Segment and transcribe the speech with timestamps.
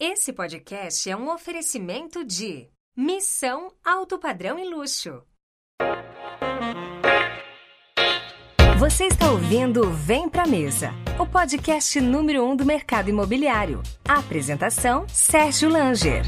[0.00, 5.24] Esse podcast é um oferecimento de Missão Alto Padrão e Luxo.
[8.78, 13.82] Você está ouvindo Vem Pra Mesa, o podcast número um do mercado imobiliário.
[14.08, 16.22] A apresentação, Sérgio Langer.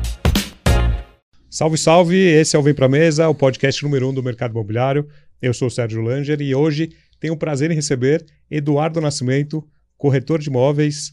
[1.49, 2.17] Salve, salve!
[2.17, 5.09] Esse é o Vem Pra Mesa, o podcast número um do mercado imobiliário.
[5.41, 6.91] Eu sou o Sérgio Langer e hoje
[7.21, 9.65] tenho o prazer em receber Eduardo Nascimento,
[9.97, 11.13] corretor de imóveis,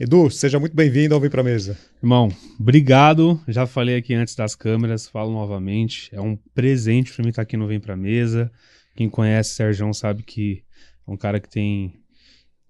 [0.00, 1.78] Edu, seja muito bem-vindo ao Vem Pra Mesa.
[2.02, 2.28] Irmão,
[2.58, 3.38] obrigado.
[3.46, 6.08] Já falei aqui antes das câmeras, falo novamente.
[6.12, 8.50] É um presente para mim estar aqui no Vem Pra Mesa.
[8.96, 10.64] Quem conhece o Sérgio sabe que
[11.06, 11.94] é um cara que tem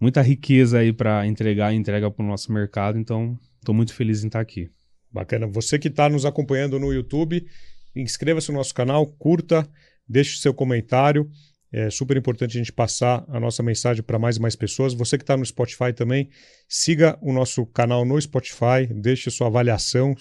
[0.00, 2.98] muita riqueza aí para entregar e entrega para o nosso mercado.
[2.98, 4.68] Então, estou muito feliz em estar aqui.
[5.10, 5.46] Bacana.
[5.46, 7.46] Você que está nos acompanhando no YouTube,
[7.94, 9.68] inscreva-se no nosso canal, curta,
[10.06, 11.30] deixe seu comentário.
[11.72, 14.92] É super importante a gente passar a nossa mensagem para mais e mais pessoas.
[14.92, 16.28] Você que está no Spotify também,
[16.68, 20.14] siga o nosso canal no Spotify, deixe sua avaliação.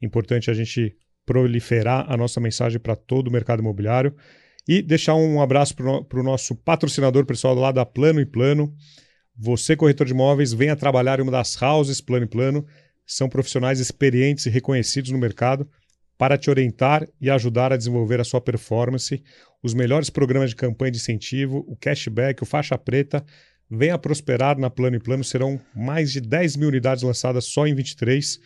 [0.00, 4.14] Importante a gente proliferar a nossa mensagem para todo o mercado imobiliário.
[4.68, 8.72] E deixar um abraço para o nosso patrocinador pessoal lá da Plano e Plano.
[9.36, 12.64] Você, corretor de imóveis, venha trabalhar em uma das houses Plano e Plano.
[13.04, 15.68] São profissionais experientes e reconhecidos no mercado
[16.16, 19.20] para te orientar e ajudar a desenvolver a sua performance.
[19.62, 23.24] Os melhores programas de campanha de incentivo, o cashback, o faixa preta.
[23.70, 25.22] Venha prosperar na Plano e Plano.
[25.22, 28.40] Serão mais de 10 mil unidades lançadas só em 23.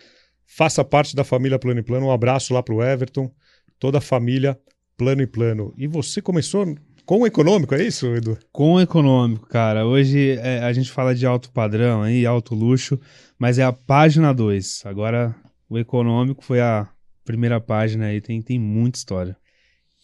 [0.47, 2.07] Faça parte da família Plano e Plano.
[2.07, 3.33] Um abraço lá para o Everton,
[3.79, 4.59] toda a família
[4.97, 5.73] Plano e Plano.
[5.77, 6.77] E você começou
[7.07, 8.37] com o econômico, é isso, Edu?
[8.53, 9.87] Com o econômico, cara.
[9.87, 13.01] Hoje é, a gente fala de alto padrão aí, alto luxo,
[13.39, 14.83] mas é a página 2.
[14.85, 15.35] Agora
[15.69, 16.89] o econômico foi a
[17.25, 19.37] primeira página aí, tem, tem muita história.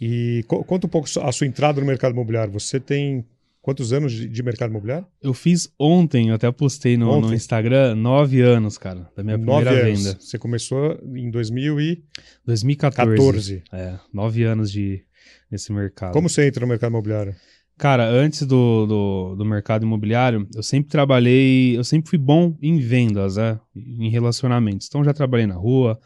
[0.04, 2.52] E co conta um pouco a sua entrada no mercado imobiliário.
[2.52, 3.24] Você tem
[3.60, 5.06] quantos anos de, de mercado imobiliário?
[5.22, 9.64] Eu fiz ontem, eu até postei no, no Instagram, nove anos, cara, da minha nove
[9.64, 10.04] primeira anos.
[10.04, 10.18] venda.
[10.20, 12.02] Você começou em 2000 e...
[12.44, 13.16] 2014.
[13.16, 13.62] 14.
[13.72, 15.04] É, nove anos de,
[15.48, 16.12] nesse mercado.
[16.12, 17.36] Como você entra no mercado imobiliário?
[17.78, 22.80] Cara, antes do, do, do, mercado imobiliário, eu sempre trabalhei, eu sempre fui bom em
[22.80, 23.60] vendas, né?
[23.74, 24.88] Em relacionamentos.
[24.88, 25.96] Então já trabalhei na rua,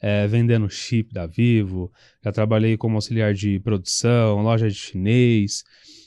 [0.00, 1.90] é, vendendo chip da Vivo,
[2.22, 5.64] já trabalhei como auxiliar de produção, loja de chinês.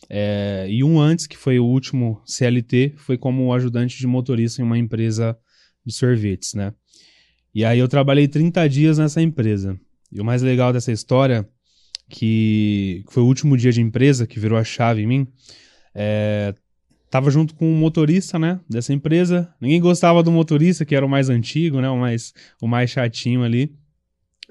[0.10, 4.66] É, e um antes, que foi o último CLT, foi como ajudante de motorista em
[4.66, 5.38] uma empresa
[5.86, 6.74] de sorvetes, né?
[7.54, 9.80] E aí eu trabalhei 30 dias nessa empresa.
[10.12, 11.48] E o mais legal dessa história,
[12.10, 15.28] que foi o último dia de empresa, que virou a chave em mim,
[15.94, 16.54] é,
[17.10, 19.54] tava junto com o motorista, né, dessa empresa.
[19.60, 23.44] Ninguém gostava do motorista, que era o mais antigo, né, o mais, o mais chatinho
[23.44, 23.76] ali.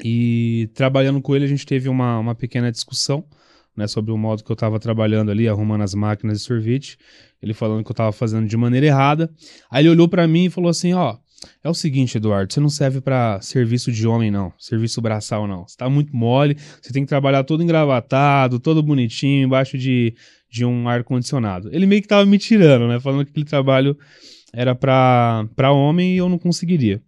[0.04, 3.25] E trabalhando com ele, a gente teve uma, uma pequena discussão,
[3.76, 6.98] né, sobre o modo que eu estava trabalhando ali, arrumando as máquinas de sorvete.
[7.41, 9.31] Ele falando que eu estava fazendo de maneira errada.
[9.70, 11.16] Aí ele olhou para mim e falou assim, ó,
[11.62, 14.53] é o seguinte, Eduardo, você não serve para serviço de homem, não.
[14.58, 15.66] Serviço braçal, não.
[15.66, 20.14] Você tá muito mole, você tem que trabalhar todo engravatado, todo bonitinho, embaixo de,
[20.50, 21.69] de um ar-condicionado.
[21.72, 22.98] Ele meio que tava me tirando, né?
[22.98, 23.97] Falando que aquele trabalho
[24.53, 27.00] era para homem e eu não conseguiria.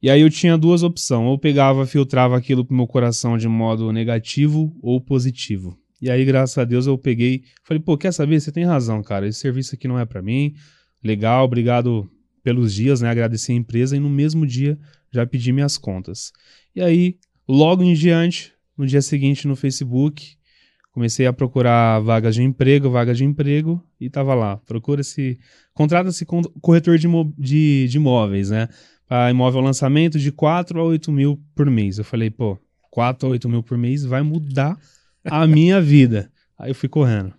[0.00, 1.26] E aí eu tinha duas opções.
[1.26, 5.76] Ou pegava, filtrava aquilo pro meu coração de modo negativo ou positivo.
[6.00, 7.42] E aí, graças a Deus, eu peguei.
[7.64, 8.40] Falei, pô, quer saber?
[8.40, 9.26] Você tem razão, cara.
[9.26, 10.54] Esse serviço aqui não é para mim.
[11.02, 12.08] Legal, obrigado
[12.42, 13.10] pelos dias, né?
[13.10, 14.78] Agradeci a empresa e no mesmo dia
[15.12, 16.32] já pedi minhas contas.
[16.74, 17.16] E aí,
[17.48, 20.36] logo em diante, no dia seguinte no Facebook,
[20.92, 24.56] comecei a procurar vagas de emprego, vagas de emprego e tava lá.
[24.58, 25.38] Procura-se,
[25.74, 26.24] contrata-se
[26.60, 28.68] corretor de, de, de imóveis, né?
[29.08, 31.98] Para imóvel lançamento de 4 a 8 mil por mês.
[31.98, 32.58] Eu falei, pô,
[32.90, 34.76] 4 a 8 mil por mês vai mudar
[35.24, 36.30] a minha vida.
[36.58, 37.32] Aí eu fui correndo.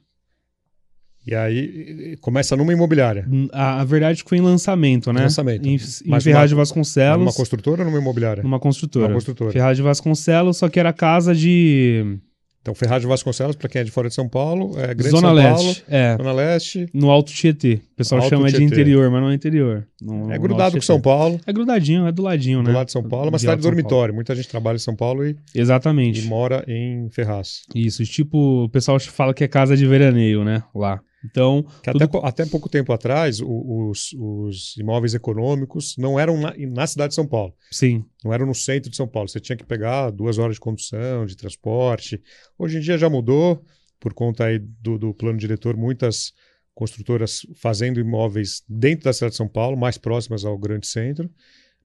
[1.28, 3.28] E aí começa numa imobiliária.
[3.52, 5.22] A, a verdade foi em lançamento, né?
[5.22, 5.68] Lançamento.
[5.68, 7.20] Em, em Ferraz de Vasconcelos.
[7.20, 8.42] Numa construtora ou numa imobiliária?
[8.42, 9.10] Numa construtora.
[9.10, 9.52] Numa construtora.
[9.52, 12.18] Ferraz de Vasconcelos, só que era casa de.
[12.62, 15.28] Então, Ferraz de Vasconcelos, para quem é de fora de São Paulo, é Grande Zona
[15.30, 16.18] São Leste, Paulo, é.
[16.18, 16.90] Zona Leste.
[16.94, 17.80] No Alto Tietê.
[17.94, 18.66] O pessoal Alto chama de Tietê.
[18.66, 19.88] interior, mas não é interior.
[20.02, 20.82] No, É grudado com.
[20.82, 22.70] São Paulo, É grudadinho, é do ladinho, né?
[22.72, 23.76] do lado de São Paulo, é uma De cidade Paulo.
[23.76, 24.14] dormitório.
[24.14, 26.20] Muita gente trabalha em São Paulo e, Exatamente.
[26.22, 27.62] e mora em Ferraz.
[27.74, 30.62] Isso, tipo, o pessoal fala que é casa de veraneio, né?
[30.76, 31.00] Lá.
[31.26, 32.04] Então, tudo...
[32.04, 37.16] até, até pouco tempo atrás, os, os imóveis econômicos não eram na, na, cidade de
[37.16, 37.54] São Paulo.
[37.72, 38.06] Sim.
[38.24, 39.28] Não eram no centro de São Paulo.
[39.28, 42.22] Você tinha que pegar duas horas de condução, de transporte.
[42.58, 43.64] Hoje em dia já mudou,
[44.00, 46.32] por conta aí do, do plano diretor, muitas
[46.74, 51.30] construtoras fazendo imóveis dentro da cidade de São Paulo, mais próximas ao grande centro.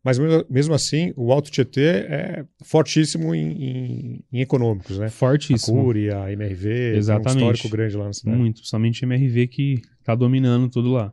[0.05, 0.19] Mas
[0.51, 5.09] mesmo assim, o Alto Tietê é fortíssimo em, em, em econômicos, né?
[5.09, 5.81] Fortíssimo.
[5.81, 7.43] A Cury, a MRV, Exatamente.
[7.43, 8.37] um histórico grande lá na cidade.
[8.37, 11.11] Muito, somente MRV que está dominando tudo lá.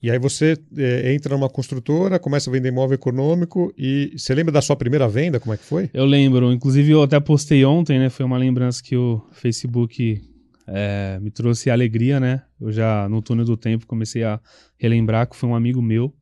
[0.00, 4.52] E aí você é, entra numa construtora, começa a vender imóvel econômico e você lembra
[4.52, 5.90] da sua primeira venda, como é que foi?
[5.92, 8.08] Eu lembro, inclusive eu até postei ontem, né?
[8.08, 10.20] Foi uma lembrança que o Facebook
[10.68, 12.42] é, me trouxe alegria, né?
[12.60, 14.40] Eu já no túnel do tempo comecei a
[14.78, 16.12] relembrar que foi um amigo meu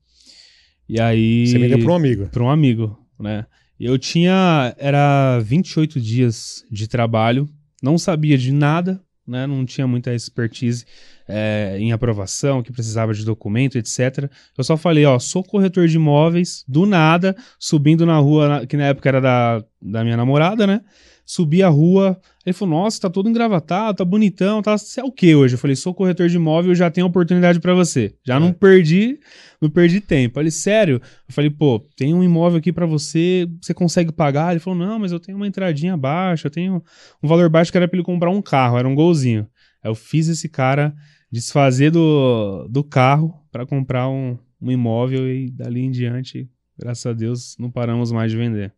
[0.91, 1.47] e aí.
[1.47, 2.27] Você vendeu para um amigo?
[2.27, 3.47] Para um amigo, né?
[3.79, 4.75] Eu tinha.
[4.77, 7.49] Era 28 dias de trabalho,
[7.81, 9.47] não sabia de nada, né?
[9.47, 10.85] Não tinha muita expertise
[11.29, 14.29] é, em aprovação, que precisava de documento, etc.
[14.59, 18.87] Eu só falei, ó, sou corretor de imóveis, do nada, subindo na rua, que na
[18.87, 20.81] época era da, da minha namorada, né?
[21.31, 24.77] Subi a rua, ele falou, nossa, tá todo engravatado, tá bonitão, tá...
[24.77, 25.55] Você é o que hoje?
[25.55, 28.12] Eu falei, sou corretor de imóvel, já tenho oportunidade para você.
[28.27, 28.41] Já é.
[28.41, 29.21] não perdi,
[29.62, 30.41] não perdi tempo.
[30.41, 30.97] Ele, sério?
[30.97, 34.50] Eu falei, pô, tem um imóvel aqui para você, você consegue pagar?
[34.50, 36.82] Ele falou, não, mas eu tenho uma entradinha baixa, eu tenho
[37.23, 39.47] um valor baixo que era pra ele comprar um carro, era um golzinho.
[39.85, 40.93] Aí eu fiz esse cara
[41.31, 47.12] desfazer do, do carro para comprar um, um imóvel e dali em diante, graças a
[47.12, 48.75] Deus, não paramos mais de vender.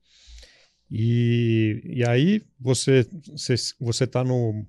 [0.94, 4.66] E, e aí você você você está no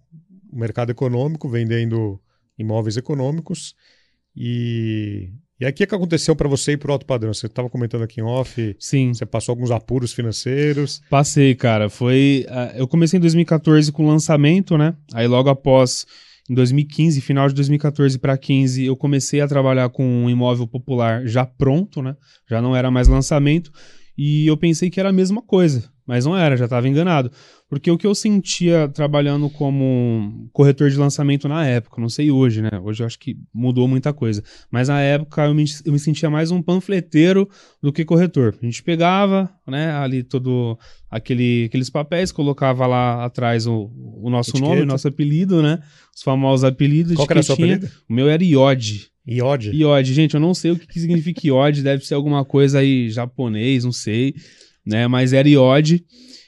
[0.53, 2.17] mercado econômico vendendo
[2.57, 3.75] imóveis econômicos
[4.33, 7.33] e e aí o que, que aconteceu para você ir para o alto padrão?
[7.33, 8.75] Você estava comentando aqui em off.
[8.79, 9.13] Sim.
[9.13, 11.01] Você passou alguns apuros financeiros.
[11.09, 11.89] Passei, cara.
[11.89, 12.45] Foi.
[12.49, 14.93] Uh, eu comecei em 2014 com o lançamento, né?
[15.13, 16.05] Aí logo após,
[16.49, 21.25] em 2015, final de 2014 para 15, eu comecei a trabalhar com um imóvel popular
[21.27, 22.17] já pronto, né?
[22.49, 23.71] Já não era mais lançamento.
[24.17, 25.92] E eu pensei que era a mesma coisa.
[26.05, 27.31] Mas não era, já estava enganado.
[27.69, 32.61] Porque o que eu sentia trabalhando como corretor de lançamento na época, não sei hoje,
[32.61, 32.69] né?
[32.83, 34.43] Hoje eu acho que mudou muita coisa.
[34.69, 37.49] Mas na época eu me, eu me sentia mais um panfleteiro
[37.81, 38.53] do que corretor.
[38.61, 40.77] A gente pegava, né, ali todo
[41.09, 43.89] aquele, aqueles papéis, colocava lá atrás o,
[44.21, 44.69] o nosso Etiqueta.
[44.69, 45.79] nome, o nosso apelido, né?
[46.15, 47.15] Os famosos apelidos.
[47.15, 47.89] Qual era o seu apelido?
[48.07, 49.09] O meu era Iode.
[49.25, 49.71] Iode?
[49.71, 50.13] Iode.
[50.13, 53.85] Gente, eu não sei o que, que significa Iode, deve ser alguma coisa aí japonês,
[53.85, 54.35] não sei
[54.85, 55.07] né?
[55.07, 56.05] Mas era iode.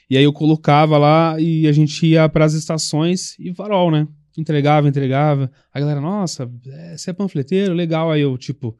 [0.08, 4.06] E aí eu colocava lá e a gente ia para as estações e farol, né?
[4.38, 5.50] Entregava, entregava.
[5.72, 7.74] A galera, nossa, é, você é panfleteiro?
[7.74, 8.10] Legal.
[8.10, 8.76] Aí eu, tipo,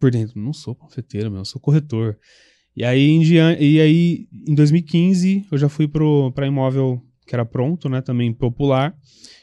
[0.00, 2.18] por dentro, não sou panfleteiro, meu, eu sou corretor.
[2.74, 3.22] E aí, em,
[3.58, 8.00] e aí, em 2015, eu já fui para imóvel que era pronto, né?
[8.00, 8.94] Também popular.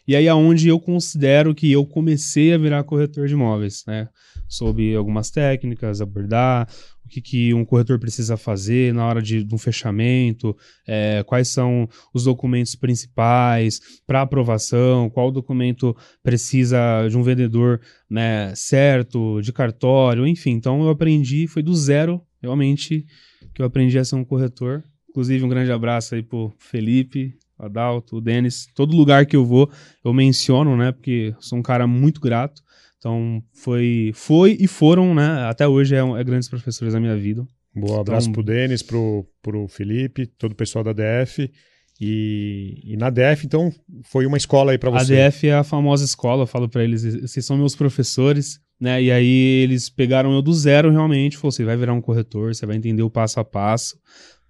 [0.08, 4.08] E aí, aonde eu considero que eu comecei a virar corretor de imóveis, né?
[4.54, 6.68] Soube algumas técnicas, abordar
[7.06, 10.56] o que, que um corretor precisa fazer na hora de, de um fechamento,
[10.88, 18.54] é, quais são os documentos principais para aprovação, qual documento precisa de um vendedor né,
[18.56, 20.52] certo, de cartório, enfim.
[20.52, 23.06] Então eu aprendi, foi do zero, realmente,
[23.54, 24.84] que eu aprendi a ser um corretor.
[25.10, 28.68] Inclusive, um grande abraço aí pro Felipe, Adalto, o Denis.
[28.76, 29.70] Todo lugar que eu vou,
[30.04, 30.92] eu menciono, né?
[30.92, 32.62] Porque sou um cara muito grato.
[33.04, 35.46] Então, foi, foi e foram, né?
[35.50, 37.46] Até hoje é, é grandes professores da minha vida.
[37.76, 41.52] Boa, abraço então, pro Denis, pro, pro Felipe, todo o pessoal da DF.
[42.00, 43.74] E, e, na DF, então,
[44.04, 45.22] foi uma escola aí para você.
[45.22, 49.04] A DF é a famosa escola, eu falo para eles, vocês são meus professores, né?
[49.04, 52.66] E aí eles pegaram eu do zero realmente, falou, você vai virar um corretor, você
[52.66, 53.98] vai entender o passo a passo.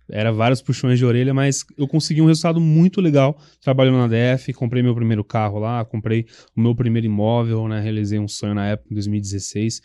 [0.10, 4.54] Era vários puxões de orelha, mas eu consegui um resultado muito legal trabalhando na DF.
[4.54, 7.80] Comprei meu primeiro carro lá, comprei o meu primeiro imóvel, né?
[7.80, 9.82] Realizei um sonho na época, em 2016.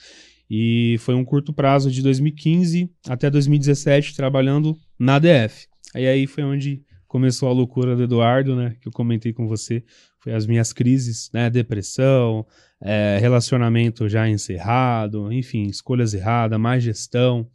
[0.51, 5.67] E foi um curto prazo de 2015 até 2017 trabalhando na DF.
[5.95, 8.77] Aí aí foi onde começou a loucura do Eduardo, né?
[8.81, 9.83] Que eu comentei com você.
[10.21, 11.49] Foi as minhas crises, né?
[11.49, 12.47] Depressão,
[12.81, 17.49] é, relacionamento já encerrado, enfim, escolhas erradas, má gestão.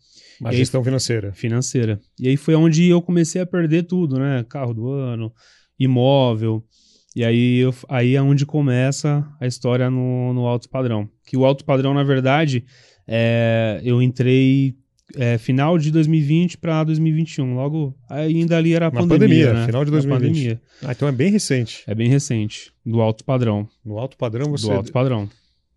[0.43, 1.31] Má gestão aí, financeira.
[1.33, 1.99] Financeira.
[2.19, 4.45] E aí foi onde eu comecei a perder tudo, né?
[4.49, 5.31] Carro do ano,
[5.79, 6.63] imóvel.
[7.15, 11.07] E aí, eu, aí é onde começa a história no, no alto padrão.
[11.25, 12.65] Que o alto padrão, na verdade,
[13.07, 14.75] é, eu entrei
[15.15, 17.53] é, final de 2020 para 2021.
[17.53, 19.65] Logo, ainda ali era a pandemia, pandemia né?
[19.67, 20.59] Final de 2020.
[20.81, 21.83] Ah, então é bem recente.
[21.87, 22.71] É bem recente.
[22.85, 23.67] Do alto padrão.
[23.85, 24.67] No alto padrão você.
[24.67, 25.29] Do alto padrão.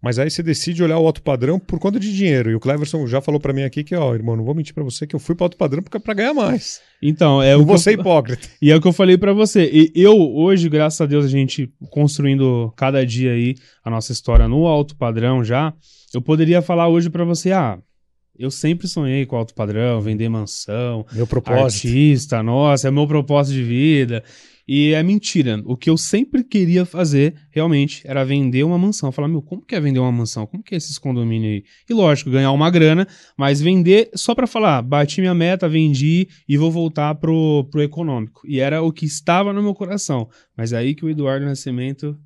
[0.07, 2.49] Mas aí você decide olhar o alto padrão por conta de dinheiro.
[2.49, 4.85] E o Cleverson já falou para mim aqui que, ó, irmão, não vou mentir para
[4.85, 6.81] você que eu fui para alto padrão porque é para ganhar mais.
[7.03, 8.47] Então, é não o que vou eu- hipócrita.
[8.63, 9.69] E é o que eu falei pra você.
[9.69, 14.47] E eu, hoje, graças a Deus, a gente construindo cada dia aí a nossa história
[14.47, 15.75] no alto padrão já,
[16.15, 17.77] eu poderia falar hoje pra você, ah,
[18.39, 21.87] eu sempre sonhei com alto padrão, vender mansão, Meu propósito.
[21.89, 24.23] artista, nossa, é meu propósito de vida.
[24.69, 25.63] E é mentira.
[25.65, 29.13] O que eu sempre queria fazer, realmente, era vender uma mansão.
[29.13, 30.45] Falar, meu, como que é vender uma mansão?
[30.45, 31.65] Como que é esses condomínios aí?
[31.89, 33.07] E lógico, ganhar uma grana,
[33.39, 38.41] mas vender só pra falar, bati minha meta, vendi e vou voltar pro, pro econômico.
[38.45, 40.29] E era o que estava no meu coração.
[40.57, 42.19] Mas é aí que o Eduardo Nascimento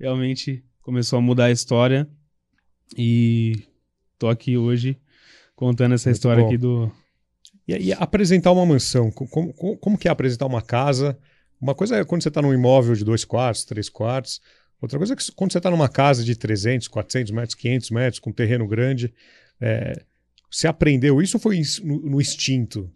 [0.00, 2.08] realmente começou a mudar a história.
[2.96, 3.52] E
[4.18, 4.96] tô aqui hoje
[5.54, 6.48] contando essa Muito história bom.
[6.48, 6.90] aqui do,
[7.68, 11.18] E, e apresentar uma mansão, co- como, como, como que é apresentar uma casa?
[11.60, 14.40] Uma coisa é quando você está num imóvel de dois quartos, três quartos.
[14.80, 18.18] Outra coisa é que quando você está numa casa de 300, 400 metros, 500 metros,
[18.18, 19.12] com terreno grande.
[19.60, 20.02] é,
[20.50, 22.90] você aprendeu isso ou foi no, no instinto?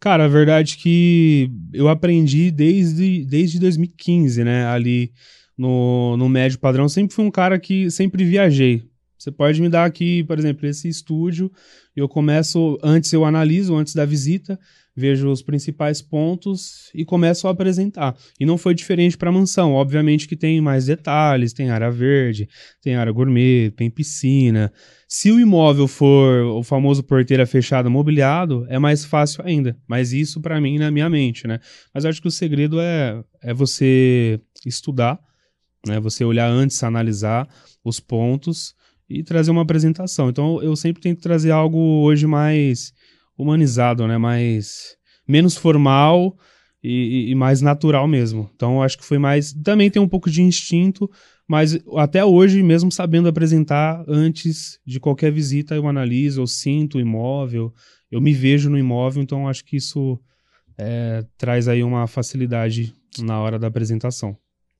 [0.00, 4.66] Cara, a verdade é que eu aprendi desde, desde 2015, né?
[4.66, 5.12] Ali
[5.56, 6.88] no, no médio padrão.
[6.88, 8.82] Sempre fui um cara que sempre viajei.
[9.18, 11.50] Você pode me dar aqui, por exemplo, esse estúdio.
[11.94, 14.58] Eu começo, antes eu analiso, antes da visita,
[14.96, 18.16] vejo os principais pontos e começo a apresentar.
[18.40, 19.74] E não foi diferente para a mansão.
[19.74, 22.48] Obviamente que tem mais detalhes, tem área verde,
[22.80, 24.72] tem área gourmet, tem piscina.
[25.06, 29.76] Se o imóvel for o famoso porteira fechada mobiliado, é mais fácil ainda.
[29.86, 31.60] Mas isso para mim na minha mente, né?
[31.92, 35.20] Mas acho que o segredo é, é você estudar,
[35.86, 36.00] né?
[36.00, 37.46] Você olhar antes, analisar
[37.84, 38.74] os pontos
[39.08, 40.30] e trazer uma apresentação.
[40.30, 42.92] Então eu sempre tento trazer algo hoje mais
[43.36, 44.18] humanizado, né?
[44.18, 46.36] Mais menos formal
[46.82, 48.50] e, e mais natural mesmo.
[48.54, 49.52] Então acho que foi mais.
[49.52, 51.10] Também tem um pouco de instinto,
[51.48, 57.00] mas até hoje, mesmo sabendo apresentar antes de qualquer visita, eu analiso, eu sinto o
[57.00, 57.72] imóvel,
[58.10, 60.18] eu me vejo no imóvel, então acho que isso
[60.78, 64.36] é, traz aí uma facilidade na hora da apresentação.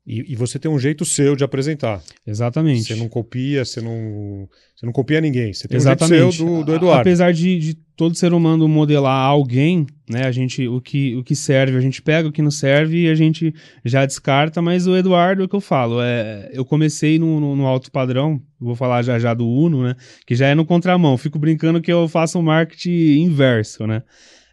[0.06, 2.00] E, e você tem um jeito seu de apresentar.
[2.24, 2.84] Exatamente.
[2.84, 5.52] Você não copia, você não, você não copia ninguém.
[5.52, 6.22] Você tem Exatamente.
[6.22, 7.00] um jeito seu do, do Eduardo.
[7.00, 10.24] Apesar de, de todo ser humano modelar alguém, né?
[10.24, 13.08] A gente, o que, o que serve, a gente pega o que não serve e
[13.08, 13.52] a gente
[13.84, 17.56] já descarta, mas o Eduardo, é o que eu falo, é, eu comecei no, no,
[17.56, 19.96] no alto padrão, vou falar já já do Uno, né?
[20.24, 21.18] Que já é no contramão.
[21.18, 24.02] Fico brincando que eu faço um marketing inverso, né?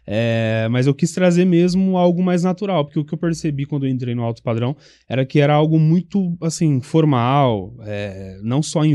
[0.06, 3.86] É, mas eu quis trazer mesmo algo mais natural, porque o que eu percebi quando
[3.86, 4.76] eu entrei no alto padrão
[5.08, 8.94] era que era algo muito, assim, formal, é, não só em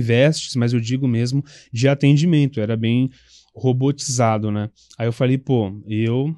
[0.56, 3.10] mas eu digo mesmo de atendimento, era bem
[3.54, 4.70] robotizado, né?
[4.98, 6.36] Aí eu falei, pô, eu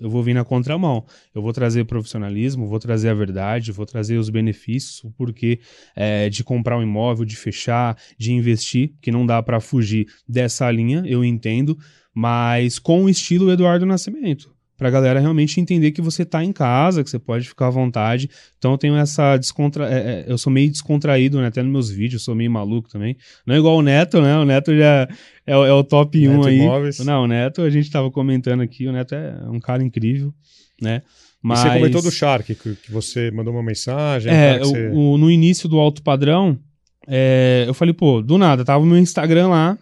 [0.00, 1.04] eu vou vir na contramão.
[1.34, 5.60] Eu vou trazer profissionalismo, vou trazer a verdade, vou trazer os benefícios, o porquê
[5.94, 10.68] é, de comprar um imóvel, de fechar, de investir, que não dá para fugir dessa
[10.70, 11.78] linha, eu entendo,
[12.14, 14.50] mas com o estilo Eduardo Nascimento.
[14.76, 18.28] Pra galera realmente entender que você tá em casa, que você pode ficar à vontade.
[18.58, 19.86] Então eu tenho essa descontra...
[19.88, 21.46] é, é, eu sou meio descontraído, né?
[21.46, 23.16] Até nos meus vídeos, eu sou meio maluco também.
[23.46, 24.36] Não é igual o Neto, né?
[24.38, 25.08] O Neto já
[25.46, 26.58] é, o- é o top 1 Neto aí.
[26.58, 26.98] Imóveis.
[26.98, 30.34] Não, o Neto, a gente tava comentando aqui, o Neto é um cara incrível,
[30.80, 31.02] né?
[31.40, 31.60] Mas...
[31.60, 34.32] E você comentou do Shark, que, que você mandou uma mensagem.
[34.32, 36.58] É, que você- o- o- no início do alto padrão,
[37.06, 39.78] é, eu falei, pô, do nada, tava o meu Instagram lá,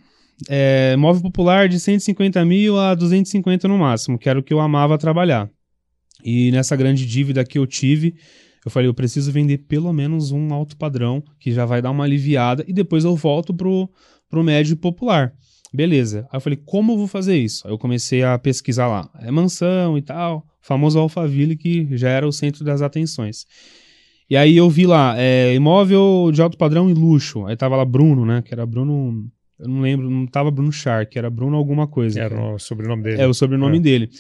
[0.49, 4.61] é, móvel popular de 150 mil a 250 no máximo, que era o que eu
[4.61, 5.51] amava trabalhar.
[6.25, 8.15] E nessa grande dívida que eu tive,
[8.65, 12.05] eu falei, eu preciso vender pelo menos um alto padrão, que já vai dar uma
[12.05, 13.89] aliviada, e depois eu volto pro,
[14.29, 15.33] pro médio popular.
[15.73, 16.27] Beleza.
[16.31, 17.67] Aí eu falei, como eu vou fazer isso?
[17.67, 19.09] Aí eu comecei a pesquisar lá.
[19.21, 23.47] É mansão e tal, famoso Alphaville, que já era o centro das atenções.
[24.29, 27.47] E aí eu vi lá, é, imóvel de alto padrão e luxo.
[27.47, 28.43] Aí tava lá Bruno, né?
[28.43, 29.29] Que era Bruno.
[29.61, 32.19] Eu não lembro, não tava Bruno Shark, era Bruno alguma coisa.
[32.21, 32.55] Era cara.
[32.55, 33.21] o sobrenome dele.
[33.23, 33.81] É o sobrenome É.
[33.81, 34.11] dele.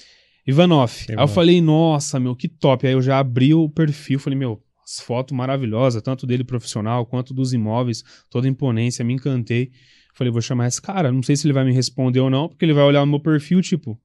[0.47, 1.06] Ivanoff.
[1.11, 2.87] Aí eu falei, nossa, meu, que top.
[2.87, 7.32] Aí eu já abri o perfil, falei, meu, as fotos maravilhosas, tanto dele profissional quanto
[7.32, 9.70] dos imóveis, toda imponência, me encantei.
[10.14, 12.64] Falei, vou chamar esse cara, não sei se ele vai me responder ou não, porque
[12.64, 13.99] ele vai olhar o meu perfil, tipo,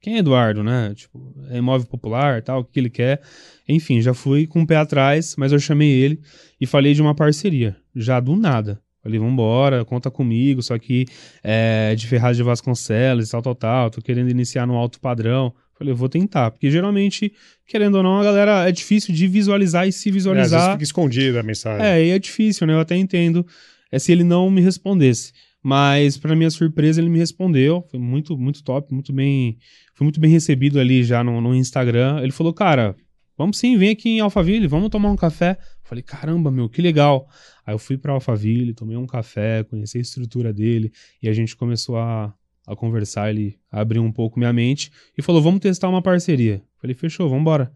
[0.00, 0.94] quem é Eduardo, né?
[0.94, 3.20] Tipo, é imóvel popular, tal, o que ele quer.
[3.68, 6.20] Enfim, já fui com o pé atrás, mas eu chamei ele
[6.60, 8.80] e falei de uma parceria, já do nada.
[9.02, 11.06] Falei, vambora, conta comigo, só que
[11.42, 15.54] é de Ferraz de Vasconcelos, tal, tal, tal, tô querendo iniciar no alto padrão.
[15.78, 17.32] Falei, eu vou tentar, porque geralmente,
[17.66, 20.72] querendo ou não, a galera é difícil de visualizar e se É, às vezes visualizar.
[20.72, 21.86] fica escondida a mensagem.
[21.86, 22.74] É, e é difícil, né?
[22.74, 23.46] Eu até entendo
[23.90, 25.32] é se ele não me respondesse.
[25.62, 27.84] Mas, para minha surpresa, ele me respondeu.
[27.90, 29.58] Foi muito, muito top, muito bem.
[29.94, 32.20] Foi muito bem recebido ali já no, no Instagram.
[32.22, 32.94] Ele falou, cara,
[33.40, 35.56] vamos sim, vem aqui em Alphaville, vamos tomar um café.
[35.82, 37.26] Falei, caramba, meu, que legal.
[37.64, 40.92] Aí eu fui para Alphaville, tomei um café, conheci a estrutura dele
[41.22, 42.34] e a gente começou a,
[42.66, 43.30] a conversar.
[43.30, 46.62] Ele abriu um pouco minha mente e falou, vamos testar uma parceria.
[46.78, 47.72] Falei, fechou, vamos embora.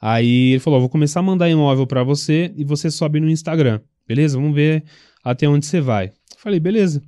[0.00, 3.82] Aí ele falou, vou começar a mandar imóvel para você e você sobe no Instagram.
[4.08, 4.38] Beleza?
[4.38, 4.84] Vamos ver
[5.22, 6.12] até onde você vai.
[6.38, 7.02] Falei, beleza.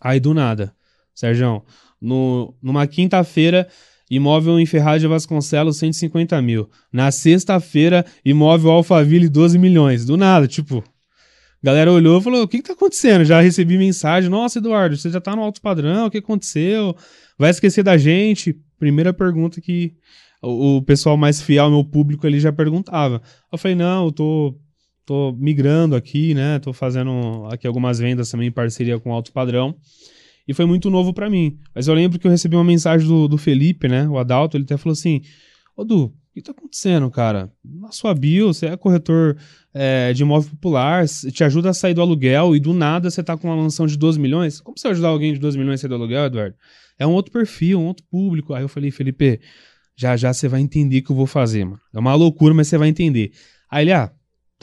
[0.00, 0.74] Aí do nada,
[1.14, 1.62] Sérgio,
[2.00, 3.68] no, numa quinta-feira,
[4.10, 6.68] imóvel em Ferrari Vasconcelos, 150 mil.
[6.92, 10.04] Na sexta-feira, imóvel Alphaville, 12 milhões.
[10.04, 10.82] Do nada, tipo.
[11.62, 13.24] Galera olhou e falou: o que, que tá acontecendo?
[13.24, 16.94] Já recebi mensagem: Nossa, Eduardo, você já tá no alto padrão, o que aconteceu?
[17.38, 18.54] Vai esquecer da gente?
[18.78, 19.94] Primeira pergunta que
[20.42, 23.22] o, o pessoal mais fiel, meu público, ali já perguntava.
[23.50, 24.54] Eu falei: Não, eu tô
[25.06, 26.58] tô migrando aqui, né?
[26.58, 29.74] Tô fazendo aqui algumas vendas também em parceria com Alto Padrão.
[30.46, 31.58] E foi muito novo para mim.
[31.74, 34.08] Mas eu lembro que eu recebi uma mensagem do, do Felipe, né?
[34.08, 35.22] O Adalto, ele até falou assim:
[35.76, 37.50] Ô Du, o que tá acontecendo, cara?
[37.64, 39.36] Na sua bio, você é corretor
[39.72, 43.36] é, de imóvel popular, te ajuda a sair do aluguel e do nada você tá
[43.36, 44.60] com uma mansão de 12 milhões.
[44.60, 46.56] Como você vai ajudar alguém de 12 milhões a sair do aluguel, Eduardo?
[46.98, 48.52] É um outro perfil, um outro público.
[48.52, 49.40] Aí eu falei, Felipe,
[49.96, 51.80] já já você vai entender o que eu vou fazer, mano.
[51.94, 53.32] É uma loucura, mas você vai entender.
[53.70, 54.12] Aí ele, ah,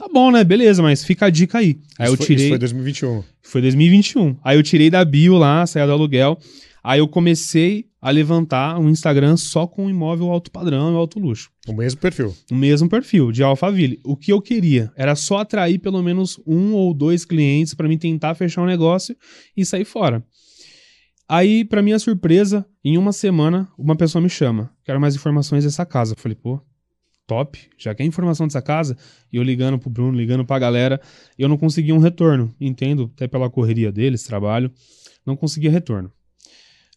[0.02, 0.42] Tá bom, né?
[0.42, 1.78] Beleza, mas fica a dica aí.
[1.96, 2.36] Aí isso eu tirei.
[2.36, 3.22] Foi, isso foi 2021.
[3.40, 4.36] Foi 2021.
[4.42, 6.36] Aí eu tirei da bio lá, saia do aluguel.
[6.82, 11.50] Aí eu comecei a levantar um Instagram só com imóvel alto padrão e alto luxo.
[11.68, 12.34] O mesmo perfil.
[12.50, 14.00] O mesmo perfil, de Alphaville.
[14.04, 17.96] O que eu queria era só atrair pelo menos um ou dois clientes para mim
[17.96, 19.16] tentar fechar um negócio
[19.56, 20.20] e sair fora.
[21.28, 24.68] Aí, para minha surpresa, em uma semana, uma pessoa me chama.
[24.84, 26.14] Quero mais informações dessa casa.
[26.14, 26.60] Eu falei, pô,
[27.32, 28.94] top, já quer informação dessa casa,
[29.32, 31.00] e eu ligando pro Bruno, ligando pra galera,
[31.38, 34.70] eu não conseguia um retorno, entendo, até pela correria deles, trabalho,
[35.24, 36.12] não conseguia retorno.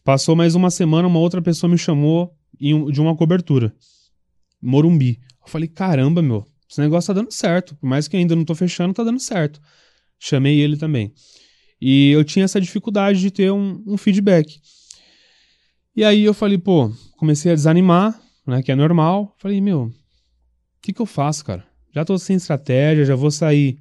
[0.04, 3.74] Passou mais uma semana, uma outra pessoa me chamou de uma cobertura,
[4.60, 5.18] Morumbi.
[5.42, 8.54] Eu falei, caramba, meu, esse negócio tá dando certo, por mais que ainda não tô
[8.54, 9.58] fechando, tá dando certo.
[10.18, 11.14] Chamei ele também.
[11.80, 14.60] E eu tinha essa dificuldade de ter um, um feedback.
[15.94, 19.34] E aí eu falei, pô, comecei a desanimar, né, que é normal.
[19.38, 19.90] Falei, meu,
[20.86, 21.64] que, que eu faço, cara?
[21.94, 23.78] Já tô sem estratégia, já vou sair,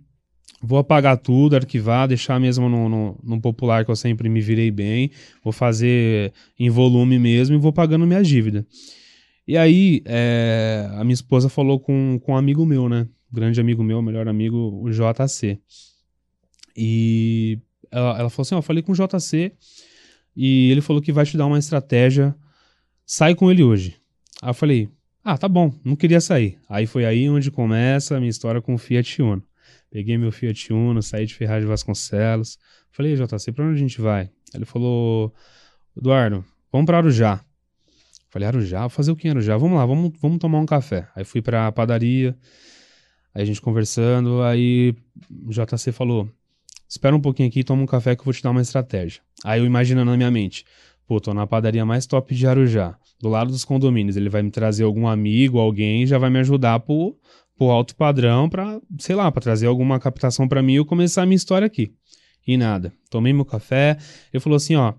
[0.62, 4.72] vou apagar tudo, arquivar, deixar mesmo no, no, no, popular que eu sempre me virei
[4.72, 5.12] bem,
[5.44, 8.66] vou fazer em volume mesmo e vou pagando minha dívida.
[9.48, 13.08] E aí, é, a minha esposa falou com, com um amigo meu, né?
[13.32, 15.60] grande amigo meu, melhor amigo, o JC.
[16.76, 17.60] E
[17.92, 19.52] ela, ela falou assim: Ó, falei com o JC
[20.36, 22.34] e ele falou que vai te dar uma estratégia.
[23.06, 23.98] Sai com ele hoje.
[24.42, 24.90] Aí eu falei:
[25.28, 26.60] ah, tá bom, não queria sair.
[26.70, 29.42] Aí foi aí onde começa a minha história com o Fiat Uno.
[29.90, 32.60] Peguei meu Fiat Uno, saí de Ferraz de Vasconcelos.
[32.92, 34.30] Falei, JC, pra onde a gente vai?
[34.54, 35.34] Ele falou,
[35.98, 37.44] Eduardo, vamos pra Arujá.
[38.30, 38.82] Falei, Arujá?
[38.82, 39.58] Vou fazer o que em Arujá?
[39.58, 41.08] Vamos lá, vamos, vamos tomar um café.
[41.16, 42.38] Aí fui pra padaria,
[43.34, 44.94] aí a gente conversando, aí
[45.44, 46.30] o JC falou,
[46.88, 49.24] espera um pouquinho aqui, toma um café que eu vou te dar uma estratégia.
[49.44, 50.66] Aí eu imaginando na minha mente,
[51.08, 54.52] pô, tô na padaria mais top de Arujá do lado dos condomínios, ele vai me
[54.52, 57.18] trazer algum amigo, alguém, já vai me ajudar por,
[57.58, 61.24] por alto padrão para, sei lá, para trazer alguma captação para mim e eu começar
[61.24, 61.94] a minha história aqui.
[62.46, 62.94] E nada.
[63.10, 63.98] Tomei meu café,
[64.32, 64.94] ele falou assim, ó,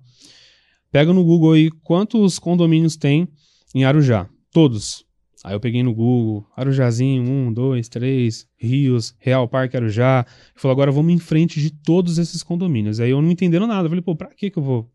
[0.90, 3.29] pega no Google aí quantos condomínios tem
[3.74, 4.29] em Arujá.
[4.52, 5.05] Todos.
[5.44, 10.26] Aí eu peguei no Google, Arujazinho, um, dois, três, Rios, Real Parque Arujá.
[10.26, 12.98] Ele falou, agora vamos em frente de todos esses condomínios.
[12.98, 13.85] Aí eu não entendendo nada.
[13.85, 14.90] Eu falei, pô, pra que que eu vou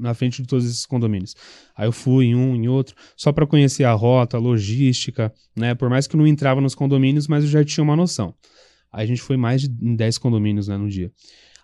[0.00, 1.36] na frente de todos esses condomínios.
[1.76, 5.74] Aí eu fui em um, em outro, só para conhecer a rota, a logística, né?
[5.74, 8.34] Por mais que eu não entrava nos condomínios, mas eu já tinha uma noção.
[8.92, 11.12] Aí a gente foi mais de 10 condomínios né, no dia.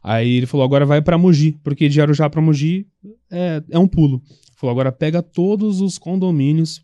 [0.03, 2.87] Aí ele falou: agora vai para Mogi, porque de Arujá para Mogi
[3.31, 4.23] é, é um pulo.
[4.29, 6.81] Ele falou: agora pega todos os condomínios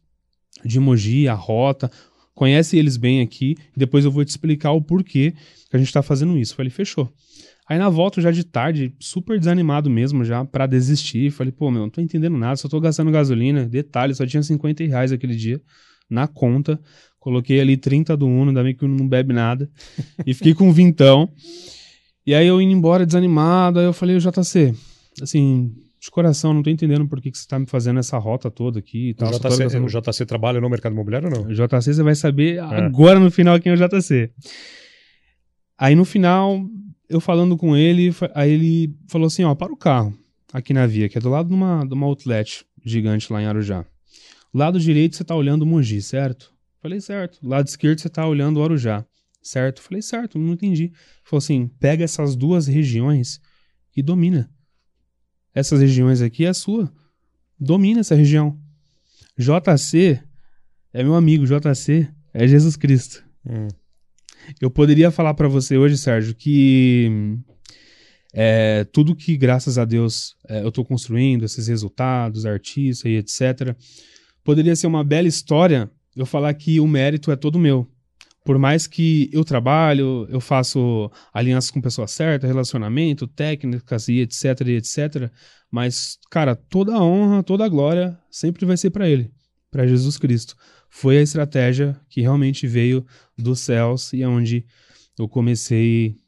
[0.65, 1.91] de Mogi, a rota,
[2.35, 5.35] conhece eles bem aqui, depois eu vou te explicar o porquê
[5.71, 6.53] que a gente está fazendo isso.
[6.53, 7.13] Eu falei: fechou.
[7.73, 11.31] Aí na volta, já de tarde, super desanimado mesmo, já para desistir.
[11.31, 13.65] Falei, pô, meu, não tô entendendo nada, só tô gastando gasolina.
[13.65, 15.59] Detalhe, só tinha 50 reais aquele dia
[16.11, 16.79] na conta.
[17.19, 19.71] Coloquei ali 30 do Uno, ainda bem que o Uno não bebe nada.
[20.27, 21.33] e fiquei com vintão.
[22.27, 24.75] E aí eu indo embora desanimado, aí eu falei, o JC,
[25.23, 28.51] assim, de coração, não tô entendendo por que, que você tá me fazendo essa rota
[28.51, 29.31] toda aqui e tal.
[29.31, 29.87] O JC, gastando...
[29.87, 31.49] o JC trabalha no mercado imobiliário ou não?
[31.49, 32.61] O JC você vai saber é.
[32.61, 34.31] agora no final quem é o JC.
[35.79, 36.61] Aí no final,
[37.13, 40.17] eu falando com ele, aí ele falou assim: ó, para o carro
[40.53, 43.47] aqui na via, que é do lado de uma, de uma outlet gigante lá em
[43.47, 43.85] Arujá.
[44.53, 46.53] Lado direito você tá olhando o Mogi, certo?
[46.81, 47.39] Falei, certo.
[47.43, 49.07] Lado esquerdo você tá olhando o Arujá,
[49.41, 49.81] certo?
[49.81, 50.93] Falei, certo, não entendi.
[51.23, 53.41] Falou assim: pega essas duas regiões
[53.97, 54.51] e domina.
[55.55, 56.93] Essas regiões aqui é a sua.
[57.59, 58.59] Domina essa região.
[59.39, 60.21] JC
[60.93, 63.25] é meu amigo, JC É Jesus Cristo.
[63.47, 63.69] Hum.
[64.61, 67.39] Eu poderia falar para você hoje, Sérgio, que
[68.33, 73.77] é, tudo que, graças a Deus, é, eu estou construindo, esses resultados, artistas e etc.,
[74.43, 77.89] poderia ser uma bela história eu falar que o mérito é todo meu.
[78.45, 84.67] Por mais que eu trabalho, eu faço alianças com pessoas certas, relacionamento, técnicas e etc,
[84.67, 85.31] e etc,
[85.71, 89.31] mas, cara, toda a honra, toda a glória sempre vai ser para Ele,
[89.71, 90.57] para Jesus Cristo.
[90.95, 93.05] Foi a estratégia que realmente veio
[93.37, 94.67] dos céus e é onde
[95.19, 96.19] eu comecei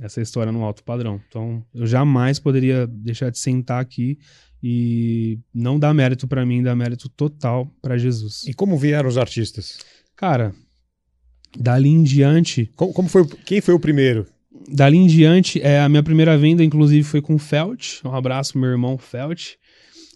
[0.00, 1.20] essa história no alto padrão.
[1.28, 4.16] Então, eu jamais poderia deixar de sentar aqui
[4.62, 8.44] e não dar mérito para mim, dar mérito total para Jesus.
[8.46, 9.78] E como vieram os artistas?
[10.14, 10.54] Cara,
[11.58, 12.70] dali em diante.
[12.76, 13.26] Como, como foi?
[13.44, 14.28] Quem foi o primeiro?
[14.68, 18.00] Dali em diante, é, a minha primeira venda, inclusive, foi com o Felt.
[18.04, 19.56] Um abraço, meu irmão Felt.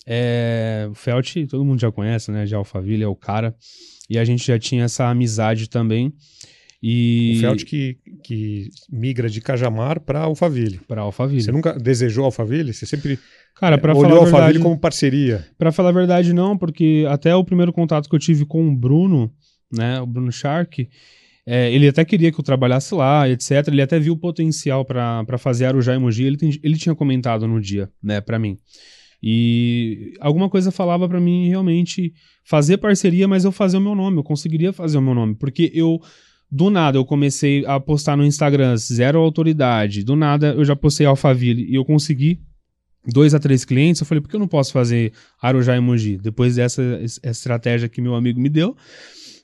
[0.07, 2.45] É, o Felt, todo mundo já conhece, né?
[2.45, 3.55] De Alphaville, é o cara.
[4.09, 6.13] E a gente já tinha essa amizade também.
[6.83, 7.35] E...
[7.37, 10.79] O Felt que, que migra de Cajamar para Alphaville.
[10.87, 11.43] Para Alphaville.
[11.43, 12.73] Você nunca desejou Alphaville?
[12.73, 13.19] Você sempre
[13.57, 15.47] Cara, para olhou falar Alphaville verdade, como parceria?
[15.59, 18.77] Para falar a verdade, não, porque até o primeiro contato que eu tive com o
[18.77, 19.33] Bruno,
[19.73, 20.89] né, o Bruno Shark,
[21.47, 23.67] é, ele até queria que eu trabalhasse lá, etc.
[23.69, 26.25] Ele até viu o potencial para fazer Arujá e Mogi.
[26.25, 28.59] Ele, tem- ele tinha comentado no dia, né, para mim.
[29.23, 32.13] E alguma coisa falava para mim realmente
[32.45, 35.71] fazer parceria, mas eu fazer o meu nome, eu conseguiria fazer o meu nome, porque
[35.75, 36.01] eu
[36.51, 41.05] do nada eu comecei a postar no Instagram zero autoridade, do nada eu já postei
[41.07, 42.41] Alphaville e eu consegui
[43.09, 46.19] dois a três clientes, eu falei, por que eu não posso fazer Arujá e Mogi?
[46.19, 48.77] Depois dessa es- estratégia que meu amigo me deu,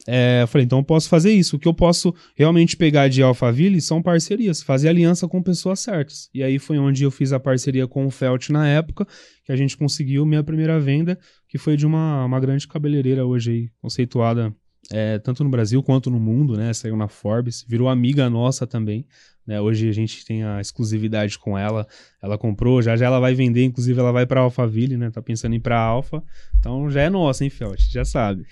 [0.07, 1.57] é, eu falei, então eu posso fazer isso.
[1.57, 6.29] O que eu posso realmente pegar de Alphaville são parcerias, fazer aliança com pessoas certas.
[6.35, 9.07] E aí foi onde eu fiz a parceria com o Felt na época,
[9.45, 13.51] que a gente conseguiu minha primeira venda, que foi de uma, uma grande cabeleireira hoje
[13.51, 14.55] aí, conceituada
[14.91, 16.73] é, tanto no Brasil quanto no mundo, né?
[16.73, 19.07] Saiu na Forbes, virou amiga nossa também.
[19.47, 19.61] Né?
[19.61, 21.87] Hoje a gente tem a exclusividade com ela.
[22.23, 25.11] Ela comprou, já já ela vai vender, inclusive ela vai para Alphaville, né?
[25.11, 26.23] Tá pensando em ir para Alfa.
[26.59, 27.81] Então já é nossa, hein, Felt?
[27.91, 28.45] Já sabe.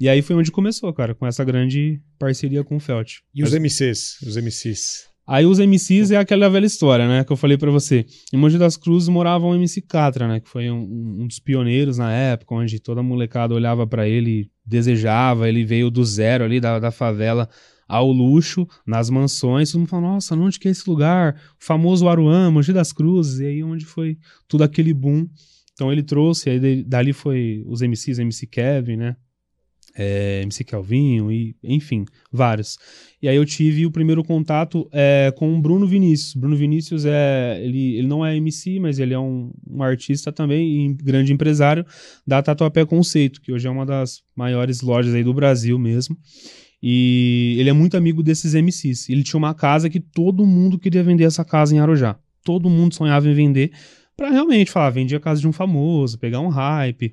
[0.00, 3.16] E aí foi onde começou, cara, com essa grande parceria com o Felt.
[3.34, 4.20] E os MCs?
[4.22, 5.08] Os MCs?
[5.28, 7.22] Aí os MCs é aquela velha história, né?
[7.22, 8.06] Que eu falei pra você.
[8.32, 10.40] Em Mogi das Cruzes morava um MC Catra, né?
[10.40, 15.46] Que foi um, um dos pioneiros na época, onde toda molecada olhava pra ele, desejava.
[15.46, 17.46] Ele veio do zero ali, da, da favela
[17.86, 19.70] ao luxo, nas mansões.
[19.70, 21.34] Todo mundo falou, nossa, onde que é esse lugar?
[21.60, 23.40] O famoso Aruã, Mogi das Cruzes.
[23.40, 24.16] E aí onde foi
[24.48, 25.28] tudo aquele boom.
[25.74, 29.16] Então ele trouxe, aí dali foi os MCs, MC Kevin, né?
[29.96, 32.78] É, MC Calvinho, e, enfim, vários.
[33.20, 36.34] E aí eu tive o primeiro contato é, com o Bruno Vinícius.
[36.34, 40.86] Bruno Vinícius é ele, ele não é MC, mas ele é um, um artista também
[40.86, 41.84] e grande empresário
[42.26, 46.16] da Tatuapé Conceito, que hoje é uma das maiores lojas aí do Brasil mesmo.
[46.82, 49.08] E ele é muito amigo desses MCs.
[49.08, 52.16] Ele tinha uma casa que todo mundo queria vender essa casa em Arujá.
[52.44, 53.72] Todo mundo sonhava em vender
[54.16, 57.12] para realmente falar, vendi a casa de um famoso, pegar um hype.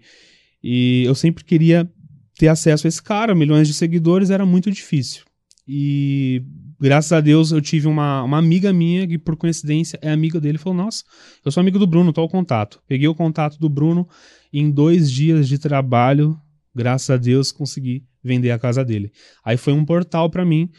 [0.63, 1.88] E eu sempre queria
[2.37, 5.23] ter acesso a esse cara, milhões de seguidores, era muito difícil.
[5.67, 6.43] E
[6.79, 10.57] graças a Deus eu tive uma, uma amiga minha que, por coincidência, é amiga dele.
[10.57, 11.03] Falou: Nossa,
[11.43, 12.79] eu sou amigo do Bruno, tô ao contato.
[12.87, 14.07] Peguei o contato do Bruno
[14.53, 16.37] e em dois dias de trabalho,
[16.73, 19.11] graças a Deus, consegui vender a casa dele.
[19.43, 20.69] Aí foi um portal para mim,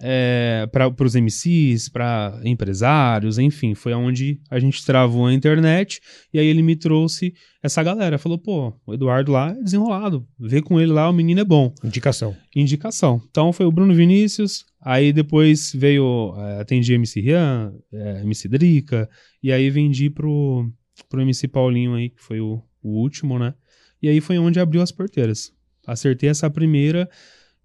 [0.00, 6.00] é, para os MCs, para empresários, enfim, foi onde a gente travou a internet
[6.32, 8.18] e aí ele me trouxe essa galera.
[8.18, 11.72] Falou: Pô, o Eduardo lá é desenrolado, vê com ele lá, o menino é bom
[11.82, 12.36] Indicação.
[12.54, 13.22] indicação.
[13.30, 19.08] Então foi o Bruno Vinícius, aí depois veio, é, atendi MC Rian, é, MC Drica,
[19.42, 20.70] e aí vendi pro,
[21.08, 23.54] pro MC Paulinho aí, que foi o, o último, né?
[24.02, 25.52] E aí foi onde abriu as porteiras.
[25.86, 27.08] Acertei essa primeira,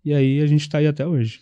[0.04, 1.39] e aí a gente tá aí até hoje.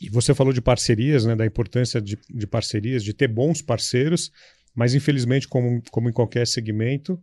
[0.00, 1.36] E você falou de parcerias, né?
[1.36, 4.30] Da importância de, de parcerias, de ter bons parceiros,
[4.74, 7.20] mas infelizmente, como, como em qualquer segmento,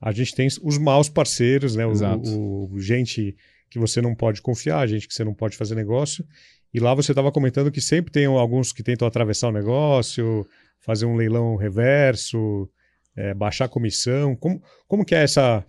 [0.00, 1.86] a gente tem os maus parceiros, né?
[1.86, 2.28] O, Exato.
[2.30, 3.36] o- o- gente
[3.70, 6.24] que você não pode confiar, gente que você não pode fazer negócio.
[6.72, 10.46] E lá você estava comentando que sempre tem alguns que tentam atravessar o negócio,
[10.80, 12.68] fazer um leilão reverso,
[13.16, 14.36] é, baixar a comissão.
[14.36, 15.64] Como, como que é essa,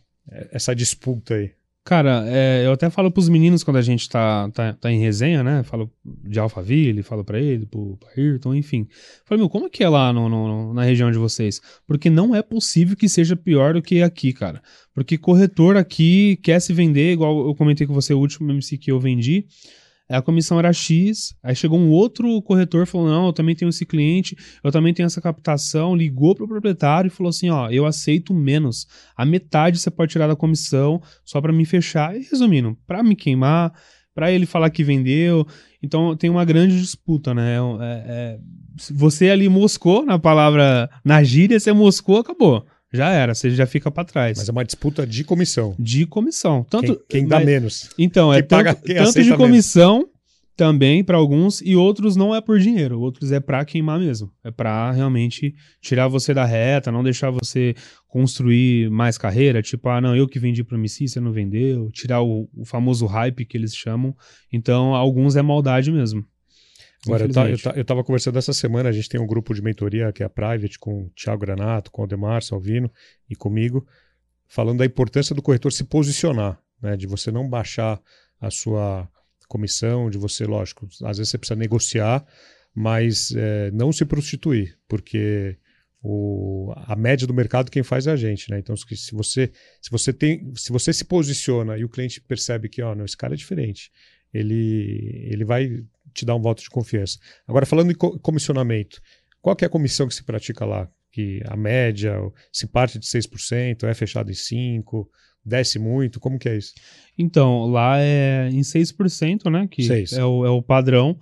[0.52, 1.52] essa disputa aí?
[1.88, 5.42] Cara, é, eu até falo pros meninos quando a gente tá, tá, tá em resenha,
[5.42, 5.64] né?
[5.64, 8.86] Falo de Alphaville, falo pra ele, pro, pro Ayrton, enfim.
[9.26, 11.62] Falo, meu, como que é lá no, no- na região de vocês?
[11.88, 14.62] Porque não é possível que seja pior do que aqui, cara.
[14.94, 18.92] Porque corretor aqui quer se vender, igual eu comentei com você, o último MC que
[18.92, 19.46] eu vendi,
[20.16, 23.86] a comissão era X, aí chegou um outro corretor falou, não, eu também tenho esse
[23.86, 28.34] cliente, eu também tenho essa captação, ligou pro proprietário e falou assim, ó, eu aceito
[28.34, 32.16] menos, a metade você pode tirar da comissão, só para me fechar.
[32.16, 33.74] E resumindo, para me queimar,
[34.18, 35.46] para ele falar que vendeu.
[35.82, 37.58] Então tem uma grande disputa, né?
[37.58, 38.40] É, é,
[38.92, 42.66] você ali moscou na palavra, na gíria, você moscou, acabou.
[42.92, 44.38] Já era, você já fica para trás.
[44.38, 45.76] Mas é uma disputa de comissão.
[45.78, 46.66] De comissão.
[46.70, 47.90] Tanto, quem, quem dá mas, menos.
[47.98, 50.12] Então, é tanto, tanto de comissão menos.
[50.56, 54.32] também para alguns e outros não é por dinheiro, outros é para queimar mesmo.
[54.42, 57.76] É para realmente tirar você da reta, não deixar você
[58.08, 62.22] construir mais carreira, tipo, ah, não, eu que vendi para Missi, você não vendeu, tirar
[62.22, 64.16] o, o famoso hype que eles chamam.
[64.52, 66.26] Então, alguns é maldade mesmo.
[67.08, 70.26] Agora, eu, estava conversando essa semana, a gente tem um grupo de mentoria que é
[70.26, 72.92] a Private, com o Thiago Granato, com o Ademar Salvino
[73.30, 73.86] e comigo,
[74.48, 78.02] falando da importância do corretor se posicionar, né, de você não baixar
[78.40, 79.10] a sua
[79.48, 82.26] comissão, de você, lógico, às vezes você precisa negociar,
[82.74, 85.58] mas é, não se prostituir, porque
[86.02, 88.60] o, a média do mercado quem faz é a gente, né?
[88.60, 92.82] Então, se você, se você tem, se você se posiciona e o cliente percebe que,
[92.82, 93.92] ó, não, esse cara é diferente,
[94.34, 97.18] ele, ele vai te dar um voto de confiança.
[97.48, 99.02] Agora, falando em comissionamento,
[99.42, 100.90] qual que é a comissão que se pratica lá?
[101.12, 102.16] Que a média,
[102.52, 105.08] se parte de 6%, é fechado em 5%,
[105.46, 106.74] desce muito, como que é isso?
[107.18, 109.68] Então, lá é em 6%, né?
[109.72, 110.14] Que 6.
[110.14, 111.18] é, o, é o padrão.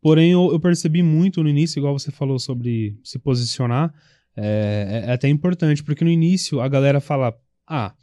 [0.00, 3.92] Porém, eu, eu, percebi muito no início, igual você falou sobre se posicionar,
[4.36, 7.94] é, é, é até importante, porque no início a galera fala, ah,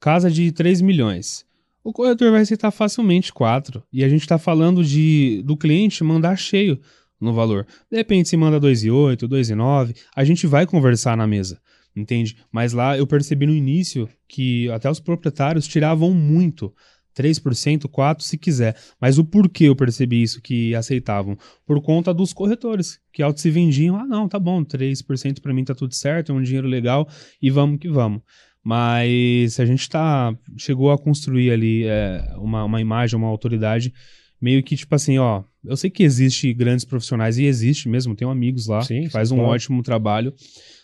[0.00, 1.44] casa de 3 milhões
[1.86, 3.80] o corretor vai aceitar facilmente 4.
[3.92, 6.80] E a gente está falando de do cliente mandar cheio
[7.20, 7.64] no valor.
[7.88, 11.60] De repente, se manda 2,8, 2,9, a gente vai conversar na mesa,
[11.94, 12.36] entende?
[12.50, 16.74] Mas lá eu percebi no início que até os proprietários tiravam muito.
[17.16, 18.76] 3%, 4% se quiser.
[19.00, 21.38] Mas o porquê eu percebi isso que aceitavam?
[21.64, 25.64] Por conta dos corretores, que auto se vendiam, ah não, tá bom, 3% para mim
[25.64, 27.08] tá tudo certo, é um dinheiro legal
[27.40, 28.20] e vamos que vamos.
[28.66, 33.94] Mas a gente tá, chegou a construir ali é, uma, uma imagem, uma autoridade,
[34.42, 38.28] meio que tipo assim, ó, eu sei que existe grandes profissionais, e existe mesmo, tenho
[38.28, 40.34] amigos lá, Sim, que faz um ótimo trabalho,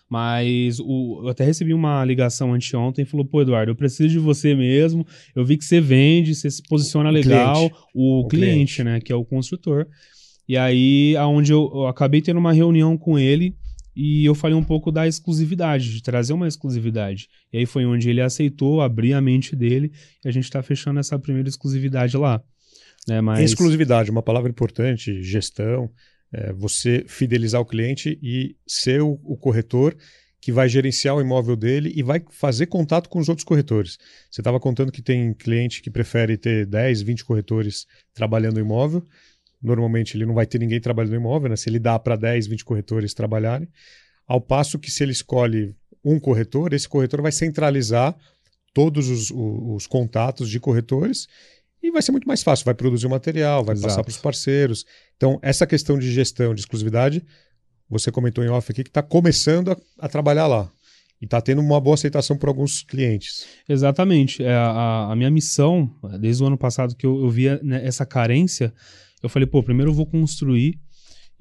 [0.08, 4.18] mas o, eu até recebi uma ligação anteontem e falou: pô, Eduardo, eu preciso de
[4.20, 5.04] você mesmo.
[5.34, 7.56] Eu vi que você vende, você se posiciona o legal.
[7.56, 7.74] Cliente.
[7.92, 9.00] O, o cliente, cliente, né?
[9.00, 9.88] Que é o construtor.
[10.46, 13.56] E aí, aonde eu, eu, acabei tendo uma reunião com ele
[13.94, 17.28] e eu falei um pouco da exclusividade, de trazer uma exclusividade.
[17.52, 19.92] E aí foi onde ele aceitou, abrir a mente dele,
[20.24, 22.42] e a gente está fechando essa primeira exclusividade lá.
[23.06, 23.20] Né?
[23.20, 23.40] Mas...
[23.40, 25.90] Exclusividade, uma palavra importante, gestão,
[26.32, 29.96] é você fidelizar o cliente e ser o, o corretor
[30.40, 33.96] que vai gerenciar o imóvel dele e vai fazer contato com os outros corretores.
[34.28, 39.06] Você estava contando que tem cliente que prefere ter 10, 20 corretores trabalhando o imóvel
[39.62, 41.56] normalmente ele não vai ter ninguém trabalhando no imóvel, né?
[41.56, 43.68] Se ele dá para 10, 20 corretores trabalharem,
[44.26, 48.16] ao passo que se ele escolhe um corretor, esse corretor vai centralizar
[48.74, 49.36] todos os, os,
[49.76, 51.28] os contatos de corretores
[51.82, 53.88] e vai ser muito mais fácil, vai produzir o material, vai Exato.
[53.88, 54.86] passar para os parceiros.
[55.16, 57.24] Então, essa questão de gestão, de exclusividade,
[57.90, 60.70] você comentou em off aqui que está começando a, a, trabalhar lá.
[61.20, 63.46] E está tendo uma boa aceitação por alguns clientes.
[63.68, 64.42] Exatamente.
[64.42, 68.06] É, a, a, minha missão, desde o ano passado que eu, eu via né, essa
[68.06, 68.72] carência,
[69.22, 70.78] eu falei, pô, primeiro eu vou construir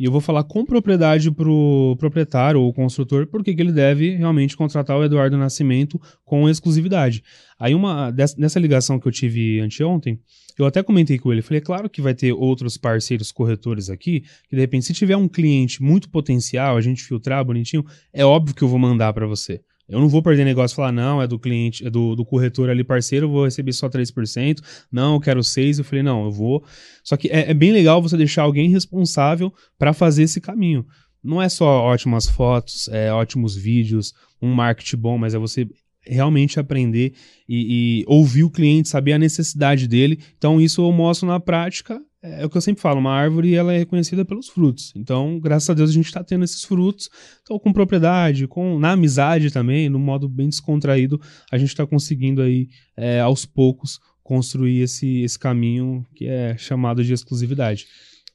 [0.01, 4.57] e eu vou falar com propriedade pro proprietário ou construtor porque que ele deve realmente
[4.57, 7.23] contratar o Eduardo Nascimento com exclusividade.
[7.59, 10.19] Aí uma nessa ligação que eu tive anteontem,
[10.57, 14.21] eu até comentei com ele, falei, é claro que vai ter outros parceiros corretores aqui,
[14.49, 18.55] que de repente se tiver um cliente muito potencial, a gente filtrar bonitinho, é óbvio
[18.55, 19.61] que eu vou mandar para você.
[19.91, 22.69] Eu não vou perder negócio e falar, não, é do cliente, é do, do corretor
[22.69, 24.59] ali parceiro, eu vou receber só 3%.
[24.91, 25.79] Não, eu quero 6%.
[25.79, 26.63] Eu falei, não, eu vou.
[27.03, 30.85] Só que é, é bem legal você deixar alguém responsável para fazer esse caminho.
[31.23, 35.67] Não é só ótimas fotos, é ótimos vídeos, um marketing bom, mas é você
[36.05, 37.13] realmente aprender
[37.47, 40.19] e, e, ouvir o cliente, saber a necessidade dele.
[40.37, 43.55] Então, isso eu mostro na prática é, é o que eu sempre falo, uma árvore
[43.55, 44.93] ela é reconhecida pelos frutos.
[44.95, 47.09] Então, graças a Deus, a gente está tendo esses frutos.
[47.41, 51.19] Então, com propriedade, com na amizade também, no modo bem descontraído,
[51.51, 57.03] a gente está conseguindo aí, é, aos poucos, construir esse, esse caminho que é chamado
[57.03, 57.87] de exclusividade.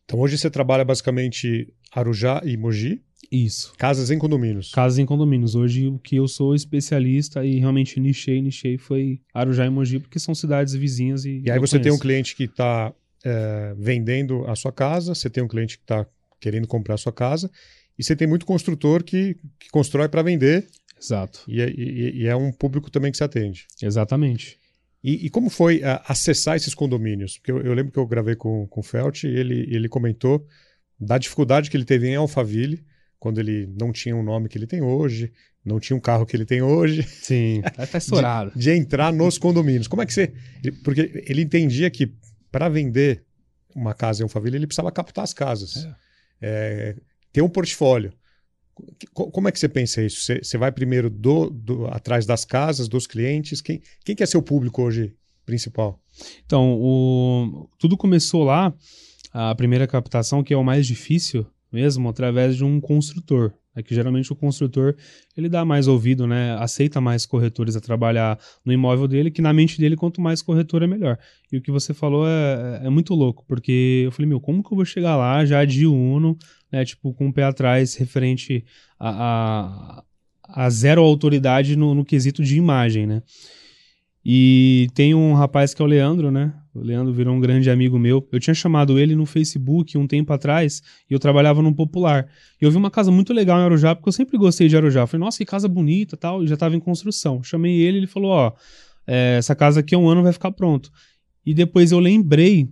[0.04, 3.00] Então, hoje você trabalha basicamente Arujá e Mogi?
[3.30, 3.72] Isso.
[3.76, 4.70] Casas em condomínios.
[4.70, 5.54] Casas em condomínios.
[5.54, 10.18] Hoje, o que eu sou especialista e realmente nichei, nichei foi Arujá e Mogi, porque
[10.18, 11.42] são cidades vizinhas e.
[11.44, 11.80] E aí você conheço.
[11.80, 12.92] tem um cliente que está
[13.24, 16.06] é, vendendo a sua casa, você tem um cliente que está
[16.40, 17.50] querendo comprar a sua casa,
[17.98, 20.66] e você tem muito construtor que, que constrói para vender.
[21.00, 21.42] Exato.
[21.48, 23.66] E é, e, e é, um público também que se atende.
[23.82, 24.58] Exatamente.
[25.02, 27.38] E, e como foi uh, acessar esses condomínios?
[27.38, 30.46] Porque eu, eu, lembro que eu gravei com, com o Felt e ele, ele comentou
[30.98, 32.82] da dificuldade que ele teve em Alphaville,
[33.18, 35.32] quando ele não tinha um nome que ele tem hoje,
[35.64, 37.02] não tinha um carro que ele tem hoje.
[37.02, 38.52] Sim, tá estourado.
[38.54, 39.88] De, de entrar nos condomínios.
[39.88, 40.32] Como é que você.
[40.84, 42.14] Porque ele entendia que
[42.52, 43.24] para vender
[43.74, 45.84] uma casa em Alphaville, ele precisava captar as casas.
[45.84, 45.94] É.
[46.40, 46.96] É,
[47.32, 48.12] ter um portfólio.
[49.12, 50.20] Como é que você pensa isso?
[50.20, 53.62] Você, você vai primeiro do, do, atrás das casas, dos clientes?
[53.62, 55.14] Quem, quem que é seu público hoje
[55.46, 55.98] principal?
[56.44, 58.74] Então, o, tudo começou lá,
[59.32, 63.52] a primeira captação, que é o mais difícil mesmo, através de um construtor.
[63.74, 64.96] É que geralmente o construtor
[65.36, 66.56] ele dá mais ouvido, né?
[66.58, 70.82] Aceita mais corretores a trabalhar no imóvel dele, que na mente dele, quanto mais corretor
[70.82, 71.18] é melhor.
[71.52, 74.72] E o que você falou é, é muito louco, porque eu falei, meu, como que
[74.72, 76.38] eu vou chegar lá já de Uno,
[76.72, 76.82] né?
[76.86, 78.64] Tipo, com o pé atrás referente
[78.98, 80.00] a,
[80.48, 83.22] a, a zero autoridade no, no quesito de imagem, né?
[84.28, 86.52] E tem um rapaz que é o Leandro, né?
[86.74, 88.26] O Leandro virou um grande amigo meu.
[88.32, 92.26] Eu tinha chamado ele no Facebook um tempo atrás e eu trabalhava num popular.
[92.60, 95.02] E eu vi uma casa muito legal em Arujá, porque eu sempre gostei de Arujá.
[95.02, 96.42] Eu falei, nossa, que casa bonita tal.
[96.42, 97.40] E já estava em construção.
[97.40, 98.52] Chamei ele ele falou: ó,
[99.06, 100.90] é, essa casa aqui um ano vai ficar pronto.
[101.44, 102.68] E depois eu lembrei,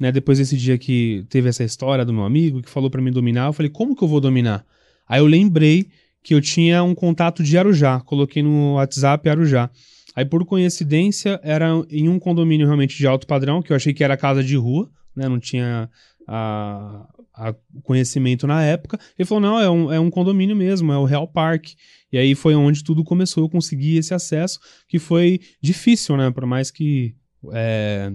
[0.00, 0.10] né?
[0.10, 3.48] Depois desse dia que teve essa história do meu amigo que falou para mim dominar,
[3.48, 4.64] eu falei, como que eu vou dominar?
[5.06, 5.90] Aí eu lembrei
[6.24, 8.00] que eu tinha um contato de Arujá.
[8.00, 9.68] Coloquei no WhatsApp Arujá.
[10.14, 14.04] Aí, por coincidência, era em um condomínio realmente de alto padrão, que eu achei que
[14.04, 15.28] era casa de rua, né?
[15.28, 15.88] Não tinha
[16.26, 18.98] a, a conhecimento na época.
[19.18, 21.70] Ele falou: não, é um, é um condomínio mesmo, é o Real Park.
[22.12, 23.44] E aí foi onde tudo começou.
[23.44, 26.30] Eu consegui esse acesso, que foi difícil, né?
[26.30, 27.14] Por mais que.
[27.52, 28.12] É,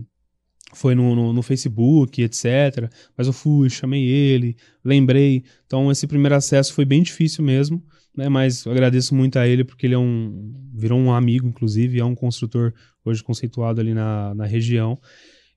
[0.74, 2.92] foi no, no, no, Facebook, etc.
[3.18, 5.44] Mas eu fui, chamei ele, lembrei.
[5.66, 7.82] Então, esse primeiro acesso foi bem difícil mesmo
[8.18, 8.28] né?
[8.28, 12.04] Mas eu agradeço muito a ele porque ele é um virou um amigo, inclusive, é
[12.04, 12.74] um construtor
[13.06, 15.00] hoje conceituado ali na, na região.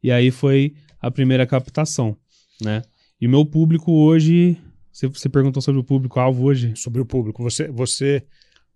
[0.03, 2.17] E aí foi a primeira captação,
[2.61, 2.83] né?
[3.21, 4.59] E o meu público hoje,
[4.93, 6.75] você, você perguntou sobre o público alvo hoje?
[6.77, 8.23] Sobre o público, você, você,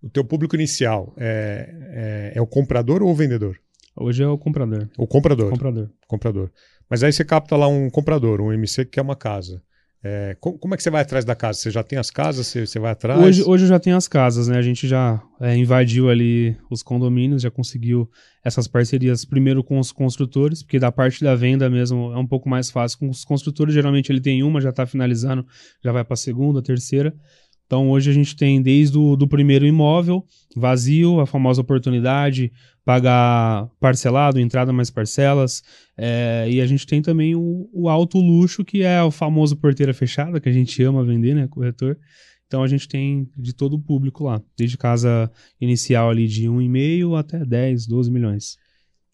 [0.03, 3.59] o teu público inicial é, é, é o comprador ou o vendedor?
[3.97, 4.89] Hoje é o comprador.
[4.99, 5.51] O comprador.
[5.51, 5.91] Comprador.
[6.07, 6.51] Comprador.
[6.91, 9.63] Mas aí você capta lá um comprador, um MC que quer uma casa.
[10.07, 11.59] É, como, como, é que você vai atrás da casa?
[11.59, 12.47] Você já tem as casas?
[12.47, 13.19] Você, você vai atrás?
[13.19, 14.59] Hoje, hoje eu já tenho as casas, né?
[14.59, 18.07] A gente já é, invadiu ali os condomínios, já conseguiu
[18.45, 22.51] essas parcerias primeiro com os construtores, porque da parte da venda mesmo é um pouco
[22.51, 22.99] mais fácil.
[22.99, 25.47] Com os construtores, geralmente ele tem uma, já está finalizando,
[25.83, 27.15] já vai para a segunda, terceira.
[27.65, 30.23] Então hoje a gente tem desde o do primeiro imóvel,
[30.55, 32.53] vazio, a famosa oportunidade,
[32.85, 35.63] pagar parcelado, entrada mais parcelas.
[35.97, 39.95] É, e a gente tem também o, o, alto luxo, que é o famoso porteira
[39.95, 41.99] fechada, que a gente ama vender, né, corretor.
[42.47, 47.19] Então a gente tem de todo o público lá, desde casa inicial ali de 1,5
[47.19, 48.59] até 10, 12 milhões.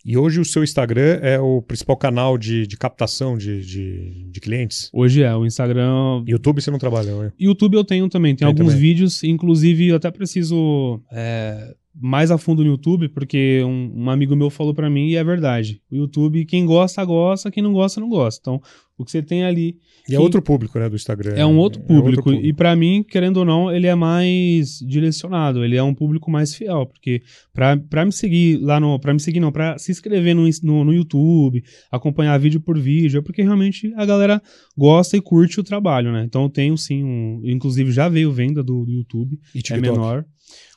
[0.05, 4.41] E hoje o seu Instagram é o principal canal de, de captação de, de, de,
[4.41, 4.89] clientes?
[4.95, 6.25] Hoje é, o Instagram.
[6.27, 7.33] YouTube você não trabalha, né?
[7.39, 8.81] YouTube eu tenho também, tem, alguns também.
[8.81, 14.37] vídeos, inclusive eu até preciso é, mais a fundo no YouTube, porque um, um amigo
[14.37, 15.83] meu falou para mim e é verdade.
[15.91, 18.41] O YouTube, quem gosta, gosta, quem não gosta, não gosta.
[18.41, 18.63] Então,
[19.01, 19.79] o que você tem ali.
[20.07, 21.33] E é outro público, né, do Instagram.
[21.35, 22.07] É um outro público.
[22.07, 22.47] É outro público.
[22.47, 25.65] E para mim, querendo ou não, ele é mais direcionado.
[25.65, 26.85] Ele é um público mais fiel.
[26.85, 27.23] Porque
[27.53, 28.99] para me seguir lá no.
[28.99, 33.19] para me seguir, não, para se inscrever no, no, no, YouTube, acompanhar vídeo por vídeo,
[33.19, 34.43] é porque realmente a galera
[34.77, 36.23] gosta e curte o trabalho, né?
[36.25, 37.41] Então eu tenho sim um.
[37.45, 39.41] Inclusive já veio venda do, do YouTube.
[39.55, 40.27] E é menor.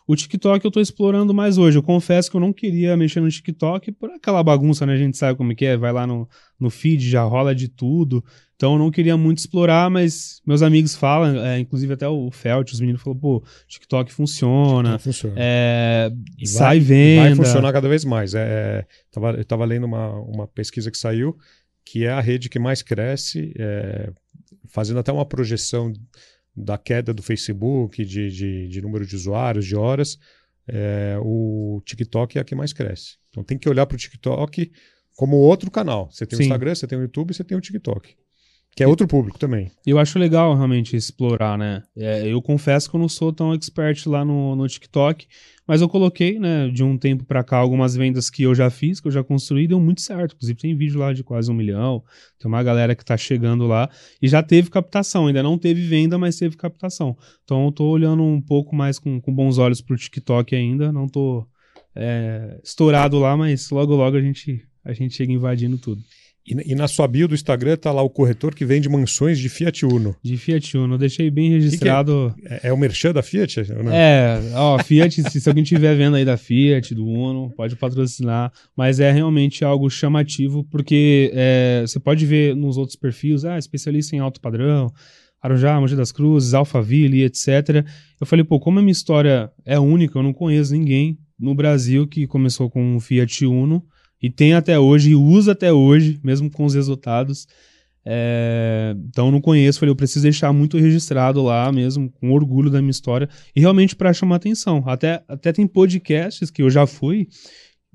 [0.05, 1.77] O TikTok eu tô explorando mais hoje.
[1.77, 4.93] Eu confesso que eu não queria mexer no TikTok por aquela bagunça, né?
[4.93, 6.27] A gente sabe como que é, vai lá no,
[6.59, 8.23] no feed, já rola de tudo.
[8.55, 12.71] Então eu não queria muito explorar, mas meus amigos falam, é, inclusive até o Felt,
[12.71, 14.97] os meninos falou, pô, TikTok funciona.
[14.97, 15.35] TikTok funciona.
[15.37, 16.11] É,
[16.45, 17.23] sai venda.
[17.23, 18.33] Vai funcionar cada vez mais.
[18.33, 21.37] É, é, tava, eu tava lendo uma, uma pesquisa que saiu,
[21.85, 24.11] que é a rede que mais cresce, é,
[24.67, 25.91] fazendo até uma projeção
[26.55, 30.17] da queda do Facebook, de, de, de número de usuários, de horas,
[30.67, 33.17] é, o TikTok é a que mais cresce.
[33.29, 34.71] Então tem que olhar para o TikTok
[35.15, 36.09] como outro canal.
[36.11, 36.43] Você tem Sim.
[36.43, 38.15] o Instagram, você tem o YouTube, você tem o TikTok.
[38.75, 39.71] Que é outro público também.
[39.85, 41.83] Eu acho legal realmente explorar, né?
[41.95, 45.27] É, eu confesso que eu não sou tão expert lá no, no TikTok,
[45.67, 48.99] mas eu coloquei, né, de um tempo para cá, algumas vendas que eu já fiz,
[48.99, 50.35] que eu já construí, deu muito certo.
[50.35, 52.03] Inclusive, tem vídeo lá de quase um milhão.
[52.37, 53.89] Tem uma galera que tá chegando lá
[54.21, 55.27] e já teve captação.
[55.27, 57.17] Ainda não teve venda, mas teve captação.
[57.43, 60.91] Então, eu tô olhando um pouco mais com, com bons olhos pro TikTok ainda.
[60.91, 61.47] Não tô
[61.95, 66.01] é, estourado lá, mas logo, logo a gente, a gente chega invadindo tudo.
[66.45, 69.47] E, e, na sua bio do Instagram tá lá o corretor que vende mansões de
[69.47, 70.13] Fiat Uno.
[70.21, 72.33] De Fiat Uno, eu deixei bem registrado.
[72.35, 72.59] Que que é?
[72.63, 72.67] é?
[72.69, 72.73] é?
[72.73, 73.61] o merchan da Fiat?
[73.91, 78.51] É, ó, Fiat, se, se alguém tiver vendo aí da Fiat, do Uno, pode patrocinar.
[78.75, 84.15] Mas é realmente algo chamativo, porque é, você pode ver nos outros perfis, ah, especialista
[84.15, 84.91] em alto padrão,
[85.41, 87.85] Arujá, Mogi das Cruzes, Alphaville, etc.
[88.19, 92.05] Eu falei, pô, como a minha história é única, eu não conheço ninguém no Brasil
[92.07, 93.83] que começou com um Fiat Uno
[94.23, 97.45] E tem até hoje, e usa até hoje, mesmo com os resultados.
[98.05, 102.81] É, então não conheço, falei, eu preciso deixar muito registrado lá mesmo, com orgulho da
[102.81, 104.81] minha história, e realmente para chamar atenção.
[104.87, 107.27] Até, até tem podcasts que eu já fui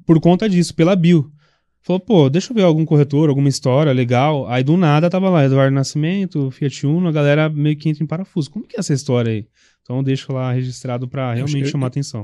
[0.04, 1.32] por conta disso, pela bio.
[1.80, 4.46] Falou, pô, deixa eu ver algum corretor, alguma história legal.
[4.48, 8.06] Aí do nada tava lá, Eduardo Nascimento, Fiat Uno, a galera meio que entra em
[8.06, 8.50] parafuso.
[8.50, 9.46] Como que é essa história aí?
[9.82, 12.20] Então eu deixo lá registrado para realmente chamar eu, atenção.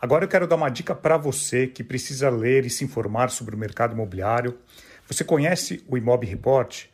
[0.00, 3.54] Agora eu quero dar uma dica para você que precisa ler e se informar sobre
[3.54, 4.58] o mercado imobiliário.
[5.06, 6.86] Você conhece o Imob Report?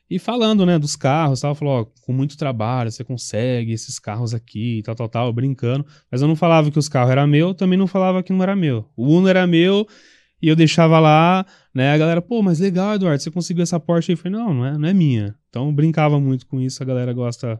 [0.07, 4.35] E falando, né, dos carros, tal, falou, ó, com muito trabalho você consegue esses carros
[4.35, 5.85] aqui, tal, tal, tal, brincando.
[6.11, 8.55] Mas eu não falava que os carros eram meu, também não falava que não era
[8.55, 8.87] meu.
[8.95, 9.87] O Uno era meu
[10.45, 11.43] e eu deixava lá,
[11.73, 11.89] né?
[11.89, 14.11] A galera, pô, mas legal, Eduardo, você conseguiu essa Porsche?
[14.11, 15.35] Eu falei, não, não é, não é minha.
[15.49, 17.59] Então brincava muito com isso, a galera gosta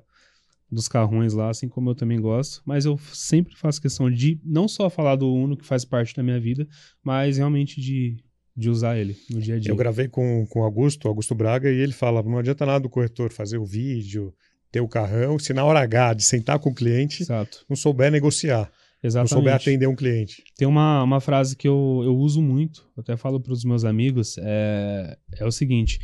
[0.71, 2.61] dos carrões lá, assim como eu também gosto.
[2.63, 6.21] Mas eu sempre faço questão de não só falar do Uno, que faz parte da
[6.21, 6.67] minha vida,
[7.03, 8.17] mas realmente de,
[8.55, 9.71] de usar ele no dia a dia.
[9.71, 12.89] Eu gravei com, com o Augusto, Augusto Braga, e ele fala: não adianta nada do
[12.89, 14.31] corretor fazer o vídeo,
[14.71, 17.65] ter o carrão, se na hora H de sentar com o cliente Exato.
[17.67, 18.71] não souber negociar.
[19.05, 19.31] Exatamente.
[19.31, 20.43] Não souber atender um cliente.
[20.57, 23.85] Tem uma, uma frase que eu, eu uso muito, eu até falo para os meus
[23.85, 25.99] amigos, é, é o seguinte,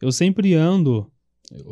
[0.00, 1.10] eu sempre ando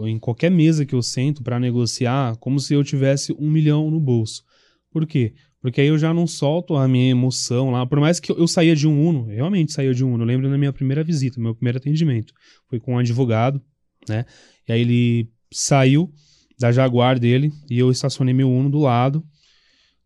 [0.06, 4.00] em qualquer mesa que eu sento para negociar como se eu tivesse um milhão no
[4.00, 4.42] bolso.
[4.90, 5.34] Por quê?
[5.60, 7.86] Porque aí eu já não solto a minha emoção lá.
[7.86, 10.24] Por mais que eu, eu saía de um Uno, realmente saía de um Uno.
[10.24, 12.34] Eu lembro da minha primeira visita, meu primeiro atendimento.
[12.68, 13.62] Foi com um advogado,
[14.08, 14.26] né?
[14.68, 16.12] E aí ele saiu
[16.58, 19.24] da Jaguar dele e eu estacionei meu Uno do lado.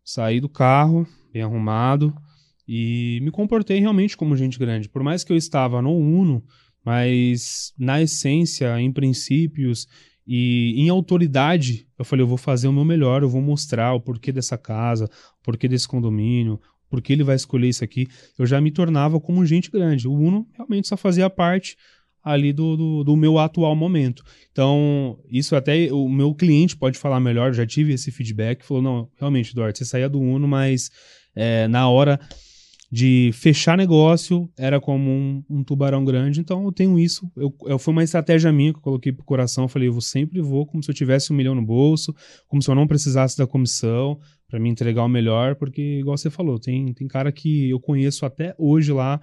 [0.07, 2.15] Saí do carro, bem arrumado,
[2.65, 4.87] e me comportei realmente como gente grande.
[4.87, 6.41] Por mais que eu estava no Uno,
[6.81, 9.85] mas na essência, em princípios
[10.25, 13.99] e em autoridade, eu falei, eu vou fazer o meu melhor, eu vou mostrar o
[13.99, 15.09] porquê dessa casa,
[15.41, 16.57] o porquê desse condomínio,
[16.89, 18.07] por que ele vai escolher isso aqui.
[18.39, 20.07] Eu já me tornava como gente grande.
[20.07, 21.75] O Uno realmente só fazia parte
[22.31, 24.23] ali do, do, do, meu atual momento.
[24.51, 29.09] Então, isso até o meu cliente pode falar melhor, já tive esse feedback, falou, não,
[29.17, 30.89] realmente, Eduardo, você saía do Uno, mas
[31.35, 32.19] é, na hora
[32.89, 37.77] de fechar negócio era como um, um, tubarão grande, então eu tenho isso, eu, eu,
[37.77, 40.81] foi uma estratégia minha que eu coloquei pro coração, eu falei, eu sempre vou como
[40.81, 42.15] se eu tivesse um milhão no bolso,
[42.47, 44.17] como se eu não precisasse da comissão,
[44.47, 48.25] para me entregar o melhor, porque, igual você falou, tem, tem cara que eu conheço
[48.25, 49.19] até hoje lá,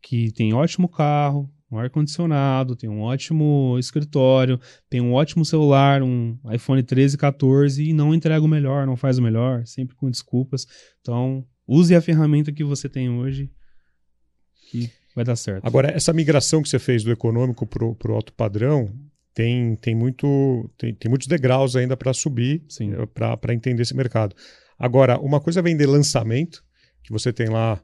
[0.00, 4.58] que tem ótimo carro, um ar-condicionado, tem um ótimo escritório,
[4.88, 9.18] tem um ótimo celular, um iPhone 13, 14 e não entrega o melhor, não faz
[9.18, 10.66] o melhor, sempre com desculpas.
[11.00, 13.50] Então, use a ferramenta que você tem hoje
[14.70, 15.64] que vai dar certo.
[15.64, 18.92] Agora, essa migração que você fez do econômico para o alto padrão
[19.32, 22.64] tem, tem, muito, tem, tem muitos degraus ainda para subir
[23.14, 24.34] para entender esse mercado.
[24.78, 26.64] Agora, uma coisa é vender lançamento,
[27.02, 27.80] que você tem lá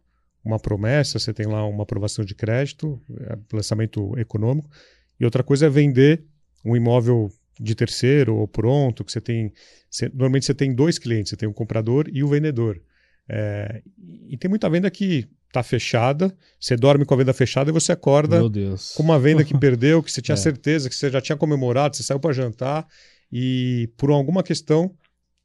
[0.46, 4.70] uma promessa, você tem lá uma aprovação de crédito, é, lançamento econômico,
[5.18, 6.24] e outra coisa é vender
[6.64, 9.52] um imóvel de terceiro ou pronto, que você tem.
[9.90, 12.80] Você, normalmente você tem dois clientes, você tem o comprador e o vendedor.
[13.28, 13.82] É,
[14.28, 17.90] e tem muita venda que está fechada, você dorme com a venda fechada e você
[17.92, 18.40] acorda
[18.94, 20.36] com uma venda que perdeu, que você tinha é.
[20.36, 22.86] certeza que você já tinha comemorado, você saiu para jantar
[23.32, 24.94] e por alguma questão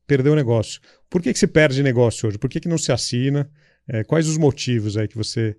[0.06, 0.82] perdeu o negócio.
[1.10, 2.38] Por que, que se perde negócio hoje?
[2.38, 3.50] Por que, que não se assina?
[3.88, 5.56] É, quais os motivos aí que você,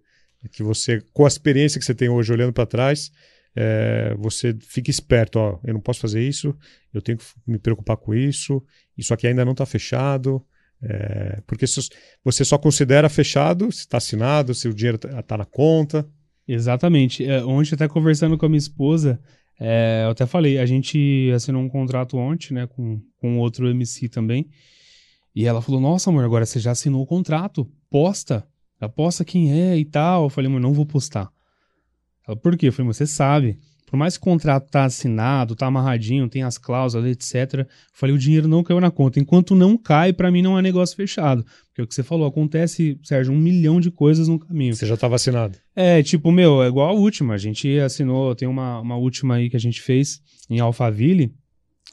[0.53, 3.11] que você, com a experiência que você tem hoje olhando para trás,
[3.55, 6.57] é, você fica esperto, ó, eu não posso fazer isso,
[6.95, 8.62] eu tenho que me preocupar com isso,
[8.97, 10.43] isso aqui ainda não está fechado,
[10.83, 11.66] é, porque
[12.25, 16.09] você só considera fechado se está assinado, se o dinheiro está tá na conta.
[16.49, 17.25] Exatamente.
[17.25, 19.20] É, ontem, até conversando com a minha esposa,
[19.61, 24.09] É, eu até falei, a gente assinou um contrato ontem, né, com, com outro MC
[24.09, 24.49] também.
[25.35, 28.45] E ela falou: Nossa, amor, agora você já assinou o contrato, posta,
[28.80, 30.24] aposta quem é e tal.
[30.24, 31.30] Eu falei, amor, não vou postar.
[32.26, 32.68] Ela, por quê?
[32.68, 33.59] Eu falei, você sabe.
[33.86, 37.61] Por mais que o contrato tá assinado, tá amarradinho, tem as cláusulas, etc.
[37.61, 39.20] Eu falei, o dinheiro não caiu na conta.
[39.20, 41.45] Enquanto não cai, para mim não é negócio fechado.
[41.66, 44.74] Porque é o que você falou, acontece, Sérgio, um milhão de coisas no caminho.
[44.74, 45.59] Você já estava assinado?
[45.76, 47.34] É, tipo, meu, é igual a última.
[47.34, 51.34] A gente assinou, tem uma, uma última aí que a gente fez em Alphaville,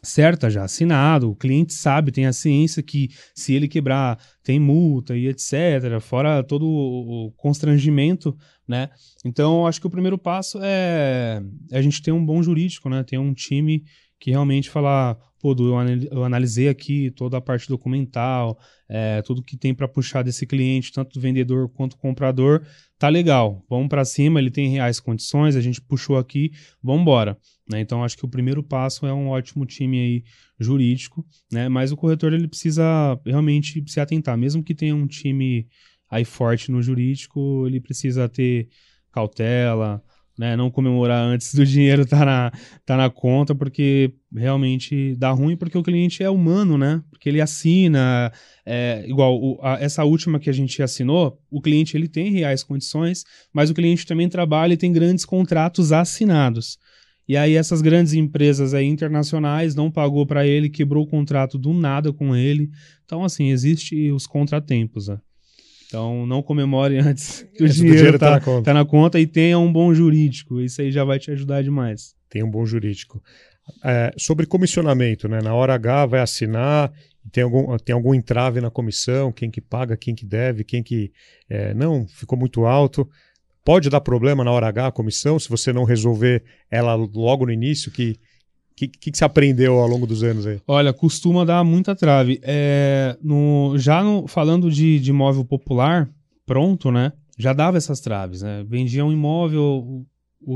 [0.04, 5.16] certa já, assinado, o cliente sabe, tem a ciência que se ele quebrar, tem multa
[5.16, 8.38] e etc, fora todo o constrangimento,
[8.68, 8.90] né?
[9.26, 11.42] Então, acho que o primeiro passo é,
[11.72, 13.04] é a gente ter um bom jurídico, né?
[13.04, 13.84] Ter um time
[14.20, 15.56] que realmente falar, pô,
[16.12, 20.92] eu analisei aqui toda a parte documental, é, tudo que tem para puxar desse cliente,
[20.92, 22.66] tanto do vendedor quanto do comprador,
[22.98, 26.52] tá legal, vamos para cima, ele tem reais condições, a gente puxou aqui,
[26.84, 27.38] vamos embora.
[27.70, 27.80] Né?
[27.80, 30.24] Então, acho que o primeiro passo é um ótimo time aí
[30.60, 31.70] jurídico, né?
[31.70, 32.84] mas o corretor ele precisa
[33.26, 35.68] realmente se atentar, mesmo que tenha um time
[36.10, 38.68] aí forte no jurídico, ele precisa ter
[39.12, 40.04] cautela,
[40.40, 40.56] né?
[40.56, 42.52] Não comemorar antes do dinheiro estar tá na,
[42.86, 47.04] tá na conta, porque realmente dá ruim, porque o cliente é humano, né?
[47.10, 48.32] Porque ele assina,
[48.66, 52.64] é, igual o, a, essa última que a gente assinou, o cliente ele tem reais
[52.64, 56.78] condições, mas o cliente também trabalha e tem grandes contratos assinados.
[57.28, 61.74] E aí essas grandes empresas aí internacionais não pagou para ele, quebrou o contrato do
[61.74, 62.70] nada com ele.
[63.04, 65.20] Então assim, existe os contratempos, né?
[65.90, 68.64] Então, não comemore antes que o Esse dinheiro está tá na, conta.
[68.64, 70.62] tá na conta e tenha um bom jurídico.
[70.62, 72.14] Isso aí já vai te ajudar demais.
[72.30, 73.22] Tem um bom jurídico.
[73.84, 75.40] É, sobre comissionamento, né?
[75.42, 76.92] Na hora H vai assinar,
[77.32, 81.12] tem algum, tem algum entrave na comissão, quem que paga, quem que deve, quem que
[81.50, 83.10] é, não, ficou muito alto.
[83.66, 87.52] Pode dar problema na hora H a comissão, se você não resolver ela logo no
[87.52, 88.16] início, que
[88.80, 90.62] que, que, que você aprendeu ao longo dos anos aí?
[90.66, 92.40] Olha, costuma dar muita trave.
[92.42, 96.10] É, no, já no, falando de, de imóvel popular,
[96.46, 97.12] pronto, né?
[97.38, 98.64] Já dava essas traves, né?
[98.68, 100.06] Vendia um imóvel, o,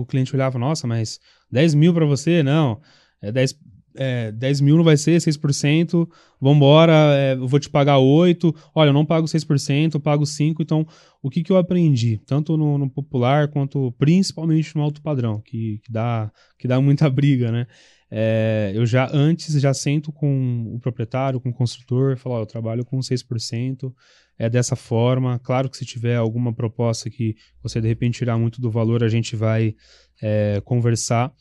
[0.02, 1.20] o cliente olhava, nossa, mas
[1.52, 2.42] 10 mil para você?
[2.42, 2.80] Não,
[3.22, 3.60] é 10,
[3.96, 6.08] é, 10 mil não vai ser 6%,
[6.40, 10.56] vambora, é, eu vou te pagar 8%, olha, eu não pago 6%, eu pago 5%,
[10.62, 10.88] então
[11.22, 15.80] o que, que eu aprendi, tanto no, no popular quanto principalmente no alto padrão, que,
[15.84, 17.68] que, dá, que dá muita briga, né?
[18.16, 22.46] É, eu já antes já sento com o proprietário, com o construtor, falo, ó, eu
[22.46, 23.92] trabalho com 6%,
[24.38, 25.40] é dessa forma.
[25.40, 29.10] Claro que se tiver alguma proposta que você de repente tirar muito do valor, a
[29.10, 29.74] gente vai
[30.22, 31.34] é, conversar.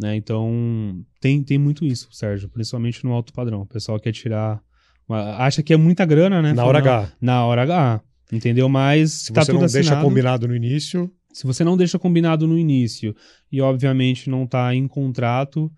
[0.00, 0.16] Né?
[0.16, 3.60] Então tem, tem muito isso, Sérgio, principalmente no alto padrão.
[3.60, 4.62] O pessoal quer tirar.
[5.06, 6.54] Uma, acha que é muita grana, né?
[6.54, 7.12] Na hora H.
[7.20, 8.00] Na hora H.
[8.32, 8.66] Entendeu?
[8.66, 9.90] Mas se tá você não assinado.
[9.90, 11.12] deixa combinado no início.
[11.34, 13.14] Se você não deixa combinado no início
[13.52, 15.70] e, obviamente, não está em contrato,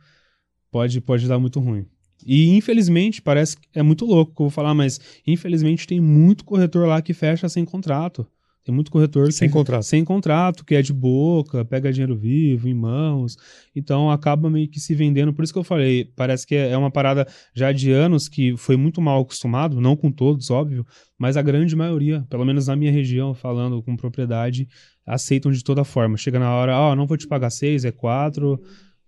[0.71, 1.87] pode, pode dar muito ruim.
[2.25, 6.45] E infelizmente, parece que é muito louco que eu vou falar, mas infelizmente tem muito
[6.45, 8.27] corretor lá que fecha sem contrato.
[8.67, 9.85] Tem muito corretor sem que, contrato.
[9.85, 13.37] sem contrato, que é de boca, pega dinheiro vivo em mãos.
[13.77, 15.33] Então acaba meio que se vendendo.
[15.33, 18.77] Por isso que eu falei, parece que é uma parada já de anos que foi
[18.77, 20.85] muito mal acostumado, não com todos, óbvio,
[21.17, 24.67] mas a grande maioria, pelo menos na minha região, falando com propriedade,
[25.07, 26.17] aceitam de toda forma.
[26.17, 28.61] Chega na hora, ó, oh, não vou te pagar seis, é quatro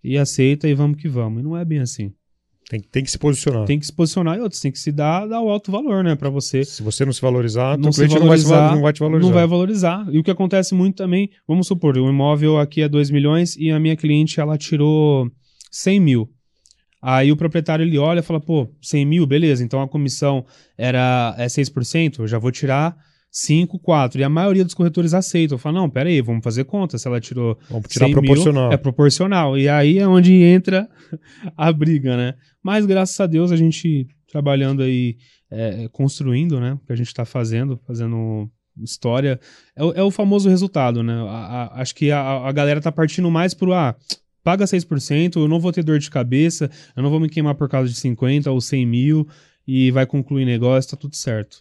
[0.03, 1.41] e aceita e vamos que vamos.
[1.41, 2.13] E não é bem assim.
[2.69, 3.65] Tem, tem que se posicionar.
[3.65, 6.15] Tem que se posicionar e outros, tem que se dar, dar o alto valor, né,
[6.15, 6.63] para você.
[6.65, 9.29] Se você não se valorizar, não o cliente valorizar, não, vai, não vai te valorizar.
[9.29, 10.07] Não vai valorizar.
[10.11, 13.71] E o que acontece muito também, vamos supor, o imóvel aqui é 2 milhões e
[13.71, 15.31] a minha cliente, ela tirou
[15.71, 16.31] 100 mil.
[17.01, 20.45] Aí o proprietário, ele olha e fala, pô, 100 mil, beleza, então a comissão
[20.77, 22.95] era é 6%, eu já vou tirar
[23.31, 24.21] 5, 4.
[24.21, 25.59] E a maioria dos corretores aceitam.
[25.59, 26.99] Fala, não, pera aí, vamos fazer conta.
[26.99, 28.69] Se ela tirou vamos tirar proporcional.
[28.69, 29.59] Mil, é proporcional.
[29.59, 30.89] E aí é onde entra
[31.57, 32.35] a briga, né?
[32.63, 35.17] Mas graças a Deus a gente trabalhando aí,
[35.51, 36.75] é, construindo, né?
[36.75, 38.51] O que a gente está fazendo, fazendo
[38.83, 39.41] história.
[39.77, 41.15] É, é, o famoso resultado, né?
[41.15, 43.95] A, a, acho que a, a galera tá partindo mais pro, ah,
[44.43, 47.69] paga 6%, eu não vou ter dor de cabeça, eu não vou me queimar por
[47.69, 49.29] causa de 50 ou 100 mil
[49.67, 51.59] e vai concluir negócio, tá tudo certo.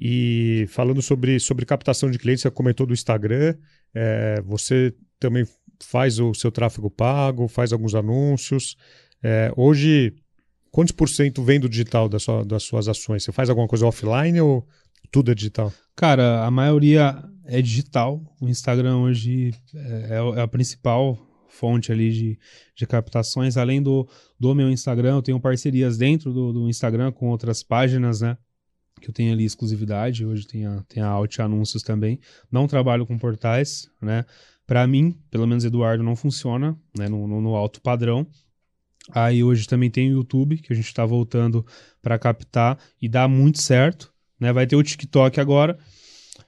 [0.00, 3.54] E falando sobre, sobre captação de clientes, você comentou do Instagram,
[3.94, 5.44] é, você também
[5.80, 8.76] faz o seu tráfego pago, faz alguns anúncios.
[9.22, 10.14] É, hoje,
[10.70, 13.22] quantos por cento vem do digital da sua, das suas ações?
[13.22, 14.66] Você faz alguma coisa offline ou
[15.10, 15.72] tudo é digital?
[15.94, 18.22] Cara, a maioria é digital.
[18.40, 21.18] O Instagram hoje é, é, é a principal
[21.48, 22.38] fonte ali de,
[22.74, 23.56] de captações.
[23.56, 24.08] Além do,
[24.40, 28.36] do meu Instagram, eu tenho parcerias dentro do, do Instagram com outras páginas, né?
[29.02, 32.20] Que eu tenho ali exclusividade, hoje tem a, tem a Alt Anúncios também.
[32.50, 34.24] Não trabalho com portais, né?
[34.66, 38.26] Para mim, pelo menos Eduardo, não funciona né, no, no, no alto padrão.
[39.10, 41.66] Aí hoje também tem o YouTube, que a gente está voltando
[42.00, 44.12] para captar e dá muito certo.
[44.38, 44.52] Né?
[44.52, 45.76] Vai ter o TikTok agora,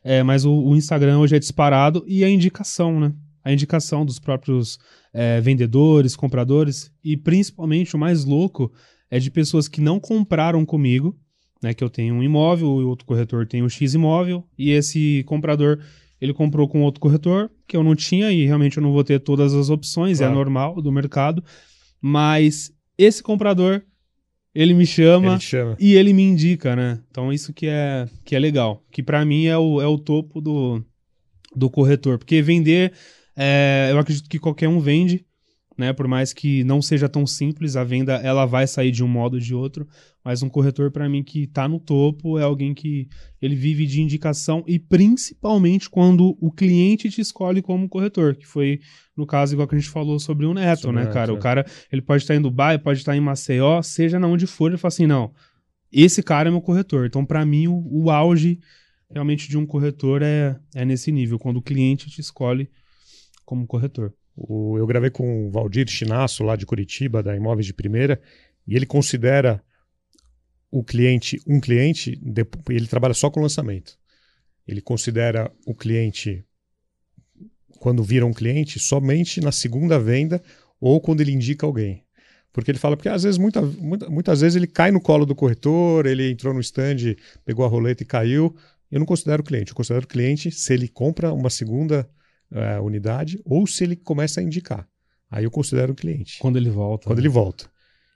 [0.03, 3.13] é, mas o, o, Instagram hoje é disparado e a indicação, né?
[3.43, 4.79] A indicação dos próprios
[5.13, 8.73] é, vendedores, compradores e principalmente o mais louco
[9.11, 11.19] é de pessoas que não compraram comigo,
[11.65, 11.75] né?
[11.75, 15.25] Que eu tenho um imóvel, o outro corretor tem o um X imóvel e esse
[15.25, 15.81] comprador
[16.21, 19.19] ele comprou com outro corretor que eu não tinha e realmente eu não vou ter
[19.19, 20.33] todas as opções, é claro.
[20.33, 21.43] é normal do mercado.
[22.01, 23.83] Mas esse comprador,
[24.55, 27.01] ele me chama, ele chama, e ele me indica, né?
[27.11, 28.85] Então isso que é, que é legal.
[28.91, 30.85] Que para mim é o, é o topo do,
[31.57, 32.19] do corretor.
[32.19, 32.93] Porque vender,
[33.35, 35.25] é, eu acredito que qualquer um vende,
[35.77, 35.93] né?
[35.93, 39.35] Por mais que não seja tão simples, a venda ela vai sair de um modo
[39.35, 39.87] ou de outro,
[40.25, 43.09] mas um corretor para mim que está no topo é alguém que
[43.41, 48.81] ele vive de indicação e principalmente quando o cliente te escolhe como corretor, que foi
[49.17, 51.31] no caso igual que a gente falou sobre o Neto, sobre né, cara?
[51.31, 51.35] É.
[51.35, 54.69] O cara, ele pode estar em Dubai, pode estar em Maceió, seja na onde for,
[54.69, 55.33] ele fala assim, não,
[55.93, 57.07] esse cara é meu corretor.
[57.07, 58.59] Então, para mim, o, o auge
[59.11, 62.69] realmente de um corretor é, é nesse nível, quando o cliente te escolhe
[63.45, 64.13] como corretor.
[64.37, 68.21] O, eu gravei com o Valdir Chinasso, lá de Curitiba, da Imóveis de Primeira,
[68.67, 69.63] e ele considera
[70.71, 72.21] o cliente um cliente,
[72.69, 73.97] ele trabalha só com lançamento.
[74.67, 76.45] Ele considera o cliente,
[77.79, 80.43] quando vira um cliente, somente na segunda venda
[80.81, 82.05] ou quando ele indica alguém.
[82.53, 85.35] Porque ele fala, porque às vezes, muita, muita, muitas vezes ele cai no colo do
[85.35, 88.57] corretor, ele entrou no stand, pegou a roleta e caiu.
[88.91, 89.71] Eu não considero cliente.
[89.71, 92.09] Eu considero cliente se ele compra uma segunda
[92.53, 94.87] uh, unidade ou se ele começa a indicar.
[95.31, 96.39] Aí eu considero cliente.
[96.39, 97.07] Quando ele volta.
[97.07, 97.23] Quando né?
[97.23, 97.69] ele volta.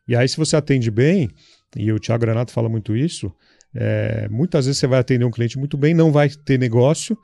[0.07, 1.29] E aí, se você atende bem,
[1.76, 3.31] e o Thiago Granato fala muito isso,
[3.74, 7.18] é, muitas vezes você vai atender um cliente muito bem, não vai ter negócio,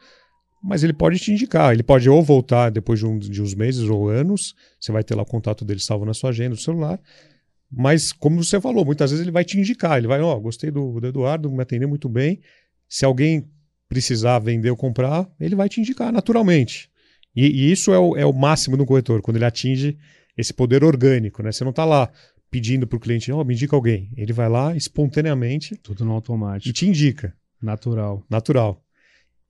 [0.62, 1.72] mas ele pode te indicar.
[1.72, 5.14] Ele pode ou voltar depois de, um, de uns meses ou anos, você vai ter
[5.14, 7.00] lá o contato dele salvo na sua agenda, no celular.
[7.70, 9.98] Mas, como você falou, muitas vezes ele vai te indicar.
[9.98, 12.40] Ele vai, ó, oh, gostei do, do Eduardo, me atendeu muito bem.
[12.88, 13.48] Se alguém
[13.88, 16.90] precisar vender ou comprar, ele vai te indicar naturalmente.
[17.35, 19.99] E, e isso é o, é o máximo do corretor, quando ele atinge
[20.37, 21.53] esse poder orgânico, né?
[21.53, 22.11] Você não está lá
[22.51, 24.11] pedindo para o cliente, ó, oh, me indica alguém.
[24.16, 25.76] Ele vai lá espontaneamente.
[25.76, 26.68] Tudo no automático.
[26.68, 27.35] E te indica.
[27.61, 28.24] Natural.
[28.30, 28.80] Natural.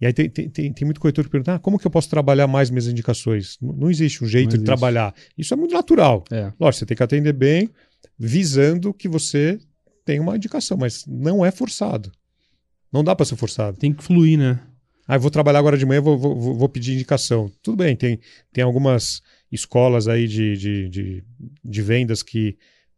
[0.01, 2.09] E aí tem, tem, tem, tem muito corretor que pergunta, ah, como que eu posso
[2.09, 3.59] trabalhar mais minhas indicações?
[3.61, 4.61] Não, não existe um jeito existe.
[4.61, 5.14] de trabalhar.
[5.37, 6.24] Isso é muito natural.
[6.30, 6.53] É.
[6.59, 7.70] Lógico, você tem que atender bem,
[8.18, 9.59] visando que você
[10.05, 12.11] tem uma indicação, mas não é forçado.
[12.93, 13.76] Não dá para ser forçado.
[13.76, 14.61] Tem que fluir, né?
[15.07, 17.50] Ah, vou trabalhar agora de manhã, vou, vou, vou pedir indicação.
[17.62, 18.18] Tudo bem, tem,
[18.52, 21.24] tem algumas escolas aí de, de, de,
[21.62, 22.57] de, vendas que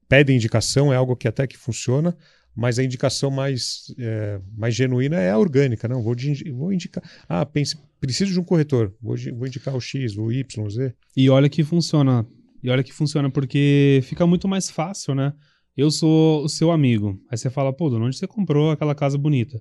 [0.09, 2.17] pedem indicação, é algo que até que funciona,
[2.55, 5.89] mas a indicação mais, é, mais genuína é a orgânica.
[5.89, 6.15] Não, vou,
[6.55, 7.03] vou indicar.
[7.29, 10.95] Ah, pense, preciso de um corretor, vou, vou indicar o X, o Y, o Z.
[11.17, 12.27] E olha que funciona.
[12.63, 15.33] E olha que funciona, porque fica muito mais fácil, né?
[15.77, 17.21] Eu sou o seu amigo.
[17.31, 19.61] Aí você fala, pô, de onde você comprou aquela casa bonita?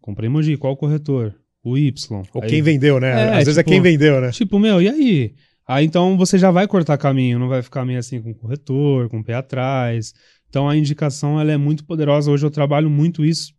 [0.00, 1.34] Comprei Mogi, qual corretor?
[1.64, 2.22] O Y.
[2.34, 3.10] Ou aí, quem vendeu, né?
[3.10, 4.30] É, Às vezes é tipo, quem vendeu, né?
[4.30, 5.34] Tipo, meu, e aí?
[5.66, 9.08] Aí então você já vai cortar caminho, não vai ficar meio assim com o corretor,
[9.08, 10.12] com o pé atrás.
[10.48, 12.30] Então a indicação ela é muito poderosa.
[12.30, 13.54] Hoje eu trabalho muito isso.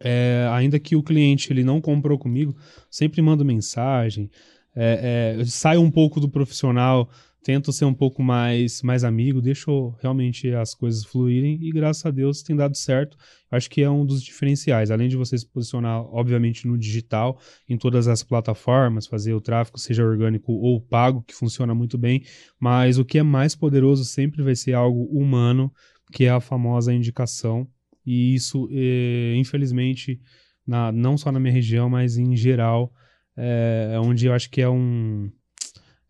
[0.00, 2.56] É, ainda que o cliente ele não comprou comigo,
[2.88, 4.30] sempre mando mensagem.
[4.74, 7.10] É, é, saio um pouco do profissional
[7.42, 12.10] tento ser um pouco mais, mais amigo, deixo realmente as coisas fluírem e graças a
[12.10, 13.16] Deus tem dado certo.
[13.50, 17.38] Acho que é um dos diferenciais, além de você se posicionar, obviamente, no digital,
[17.68, 22.22] em todas as plataformas, fazer o tráfego, seja orgânico ou pago, que funciona muito bem,
[22.58, 25.72] mas o que é mais poderoso sempre vai ser algo humano,
[26.12, 27.66] que é a famosa indicação.
[28.06, 30.20] E isso, eh, infelizmente,
[30.66, 32.92] na, não só na minha região, mas em geral,
[33.36, 35.30] é, é onde eu acho que é um.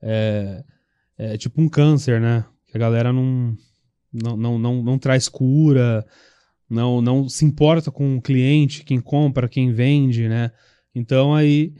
[0.01, 0.65] É,
[1.23, 2.45] é tipo um câncer, né?
[2.67, 3.57] Que a galera não,
[4.13, 6.05] não, não, não, não traz cura,
[6.69, 10.51] não, não se importa com o cliente, quem compra, quem vende, né?
[10.95, 11.75] Então aí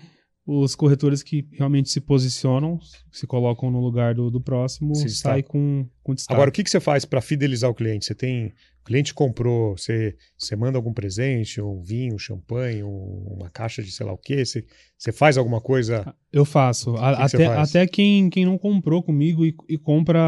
[0.47, 2.81] os corretores que realmente se posicionam,
[3.13, 6.35] se colocam no lugar do, do próximo, Sim, sai com, com destaque.
[6.35, 8.07] Agora, o que, que você faz para fidelizar o cliente?
[8.07, 8.53] Você tem.
[8.81, 13.81] O cliente comprou, você, você manda algum presente, um vinho, um champanhe, um, uma caixa
[13.81, 14.45] de sei lá o quê?
[14.45, 14.65] Você,
[14.99, 16.13] você faz alguma coisa?
[16.33, 16.97] Eu faço.
[16.97, 20.19] A, que até, até quem, quem não comprou comigo e, e compra.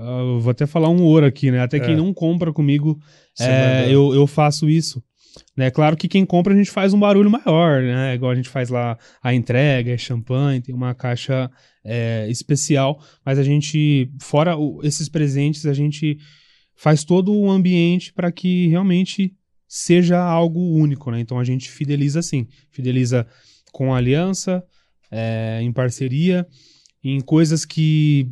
[0.00, 1.60] Uh, vou até falar um ouro aqui, né?
[1.60, 1.80] Até é.
[1.80, 2.98] quem não compra comigo,
[3.38, 5.04] é, eu, eu faço isso.
[5.56, 5.70] Né?
[5.70, 8.14] Claro que quem compra a gente faz um barulho maior, né?
[8.14, 11.50] Igual a gente faz lá a entrega, é champanhe, tem uma caixa
[11.84, 16.18] é, especial, mas a gente, fora o, esses presentes, a gente
[16.74, 19.34] faz todo o ambiente para que realmente
[19.66, 21.20] seja algo único, né?
[21.20, 23.26] Então a gente fideliza assim, fideliza
[23.72, 24.62] com aliança,
[25.10, 26.46] é, em parceria
[27.02, 28.28] em coisas que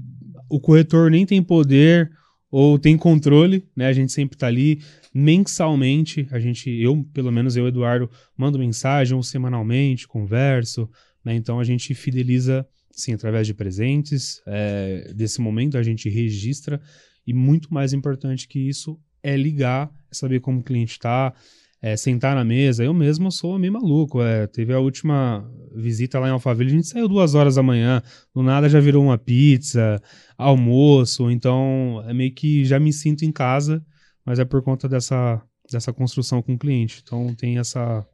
[0.49, 2.11] o corretor nem tem poder
[2.51, 3.87] ou tem controle, né?
[3.87, 4.81] A gente sempre está ali
[5.19, 10.91] mensalmente, a gente, eu, pelo menos eu, Eduardo, mando mensagem ou semanalmente, converso,
[11.25, 11.35] né?
[11.35, 16.79] Então a gente fideliza, sim, através de presentes, é, desse momento a gente registra
[17.27, 21.33] e muito mais importante que isso é ligar, é saber como o cliente está,
[21.81, 22.85] é, sentar na mesa.
[22.85, 24.21] Eu mesmo sou meio maluco.
[24.21, 28.03] É, teve a última visita lá em Alphaville, a gente saiu duas horas da manhã,
[28.35, 29.99] do nada já virou uma pizza,
[30.37, 33.83] almoço, então é meio que já me sinto em casa,
[34.27, 37.01] mas é por conta dessa, dessa construção com o cliente.
[37.03, 38.05] Então tem essa,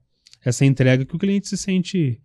[0.44, 2.20] essa entrega que o cliente se sente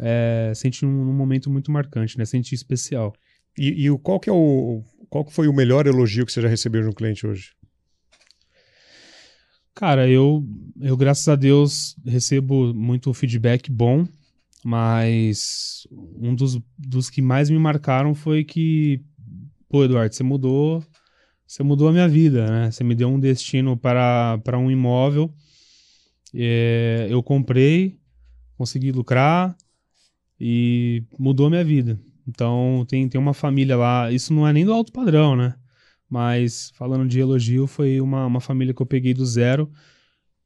[0.00, 2.24] é, sente num, num, momento muito marcante, né?
[2.24, 3.14] Sente especial.
[3.56, 6.42] E, e o, qual que é o qual que foi o melhor elogio que você
[6.42, 7.52] já recebeu de um cliente hoje?
[9.74, 10.44] Cara, eu,
[10.80, 14.06] eu graças a Deus recebo muito feedback bom,
[14.64, 19.00] mas um dos, dos que mais me marcaram foi que,
[19.68, 20.84] pô, Eduardo, você mudou,
[21.48, 22.70] você mudou a minha vida, né?
[22.70, 25.32] Você me deu um destino para, para um imóvel,
[26.34, 27.98] é, eu comprei,
[28.58, 29.56] consegui lucrar
[30.38, 31.98] e mudou a minha vida.
[32.28, 35.54] Então tem, tem uma família lá, isso não é nem do alto padrão, né?
[36.08, 39.72] Mas falando de elogio, foi uma, uma família que eu peguei do zero,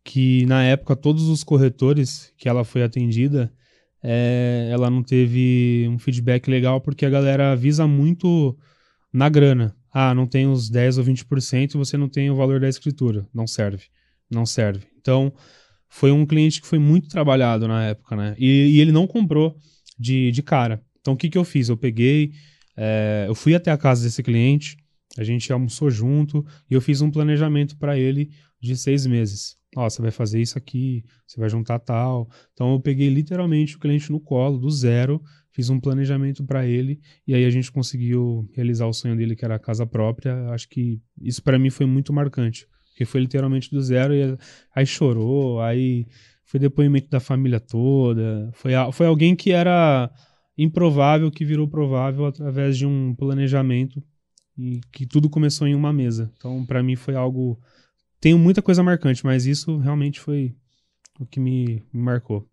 [0.05, 3.53] que na época todos os corretores que ela foi atendida,
[4.01, 8.57] é, ela não teve um feedback legal porque a galera avisa muito
[9.13, 9.77] na grana.
[9.93, 13.29] Ah, não tem os 10 ou 20% e você não tem o valor da escritura.
[13.33, 13.85] Não serve.
[14.31, 14.87] Não serve.
[14.99, 15.33] Então,
[15.89, 18.35] foi um cliente que foi muito trabalhado na época, né?
[18.39, 19.57] E, e ele não comprou
[19.99, 20.83] de, de cara.
[21.01, 21.69] Então, o que, que eu fiz?
[21.69, 22.33] Eu peguei,
[22.77, 24.79] é, eu fui até a casa desse cliente,
[25.19, 28.31] a gente almoçou junto e eu fiz um planejamento para ele
[28.61, 29.57] de seis meses.
[29.77, 32.29] Ó, você vai fazer isso aqui, você vai juntar tal.
[32.53, 35.23] Então eu peguei literalmente o cliente no colo, do zero,
[35.53, 39.45] fiz um planejamento para ele e aí a gente conseguiu realizar o sonho dele, que
[39.45, 40.49] era a casa própria.
[40.51, 44.37] Acho que isso para mim foi muito marcante, porque foi literalmente do zero e
[44.75, 46.07] aí chorou, aí
[46.45, 48.51] foi depoimento da família toda.
[48.55, 50.11] Foi, foi alguém que era
[50.57, 54.03] improvável, que virou provável através de um planejamento
[54.59, 56.33] e que tudo começou em uma mesa.
[56.37, 57.59] Então, para mim foi algo
[58.23, 60.55] tenho muita coisa marcante, mas isso realmente foi
[61.19, 62.49] o que me, me marcou.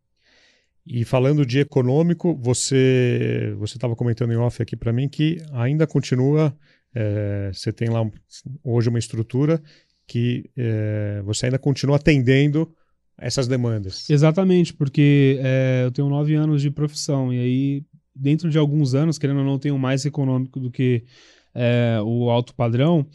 [0.91, 5.85] E falando de econômico, você você estava comentando em off aqui para mim que ainda
[5.85, 6.51] continua,
[6.95, 8.01] é, você tem lá
[8.63, 9.61] hoje uma estrutura
[10.07, 12.73] que é, você ainda continua atendendo
[13.19, 14.09] essas demandas.
[14.09, 17.83] Exatamente, porque é, eu tenho nove anos de profissão e aí
[18.15, 21.03] dentro de alguns anos, querendo ou não, tenho mais econômico do que
[21.53, 23.05] é, o alto padrão.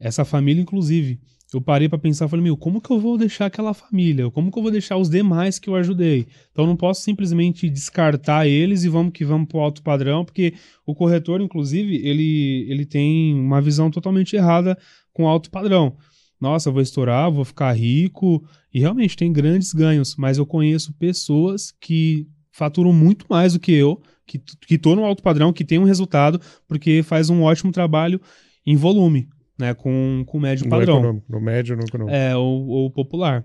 [0.00, 1.20] Essa família, inclusive,
[1.56, 4.30] eu parei para pensar, falei, meu, como que eu vou deixar aquela família?
[4.30, 6.26] Como que eu vou deixar os demais que eu ajudei?
[6.50, 10.54] Então não posso simplesmente descartar eles e vamos que vamos pro alto padrão, porque
[10.86, 14.78] o corretor, inclusive, ele, ele tem uma visão totalmente errada
[15.12, 15.94] com alto padrão.
[16.40, 18.42] Nossa, eu vou estourar, vou ficar rico,
[18.72, 23.72] e realmente tem grandes ganhos, mas eu conheço pessoas que faturam muito mais do que
[23.72, 27.70] eu, que, que tô no alto padrão, que tem um resultado, porque faz um ótimo
[27.70, 28.20] trabalho
[28.64, 29.28] em volume
[29.58, 30.94] né, com, com médio padrão.
[30.94, 32.16] No, econômico, no médio no econômico.
[32.16, 33.44] É, ou, ou popular.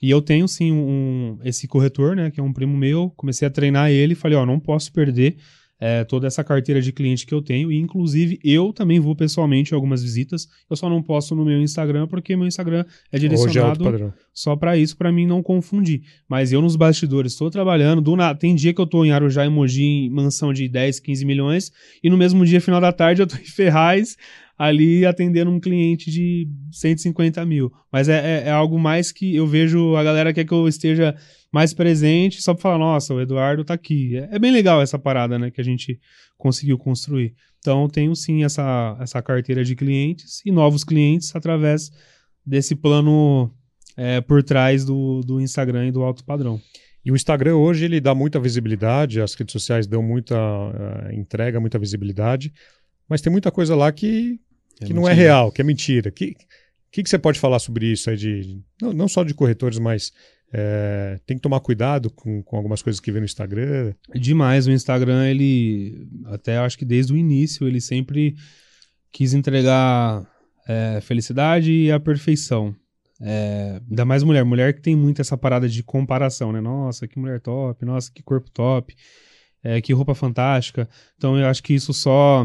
[0.00, 3.50] E eu tenho sim um, esse corretor, né, que é um primo meu, comecei a
[3.50, 5.36] treinar ele e falei, ó, não posso perder
[5.84, 9.72] é, toda essa carteira de cliente que eu tenho, e inclusive eu também vou pessoalmente
[9.72, 13.18] em algumas visitas, eu só não posto no meu Instagram, porque meu Instagram é, é
[13.18, 16.02] direcionado é só para isso, para mim não confundir.
[16.28, 18.32] Mas eu nos bastidores estou trabalhando, do na...
[18.32, 22.08] tem dia que eu estou em Arujá, Mogi, em mansão de 10, 15 milhões, e
[22.08, 24.16] no mesmo dia, final da tarde, eu estou em Ferraz,
[24.62, 27.72] ali atendendo um cliente de 150 mil.
[27.90, 31.16] Mas é, é, é, algo mais que eu vejo a galera quer que eu esteja
[31.52, 34.16] mais presente, só para falar, nossa, o Eduardo tá aqui.
[34.16, 35.98] É, é, bem legal essa parada, né, que a gente
[36.38, 37.34] conseguiu construir.
[37.58, 41.90] Então, tenho sim essa, essa carteira de clientes e novos clientes através
[42.46, 43.52] desse plano
[43.96, 46.60] é, por trás do, do Instagram e do alto padrão.
[47.04, 51.58] E o Instagram hoje ele dá muita visibilidade, as redes sociais dão muita uh, entrega,
[51.58, 52.52] muita visibilidade,
[53.08, 54.38] mas tem muita coisa lá que
[54.80, 56.10] é que não é real, que é mentira.
[56.10, 56.36] O que,
[56.90, 60.12] que, que, você pode falar sobre isso aí de, não, não só de corretores, mas
[60.52, 63.94] é, tem que tomar cuidado com, com algumas coisas que vê no Instagram?
[64.14, 64.66] Demais.
[64.66, 68.34] O Instagram, ele, até acho que desde o início, ele sempre
[69.10, 70.26] quis entregar
[70.68, 72.74] é, felicidade e a perfeição.
[73.20, 74.44] É, ainda mais mulher.
[74.44, 76.60] Mulher que tem muito essa parada de comparação, né?
[76.60, 78.94] Nossa, que mulher top, nossa, que corpo top,
[79.62, 80.88] é, que roupa fantástica.
[81.16, 82.44] Então eu acho que isso só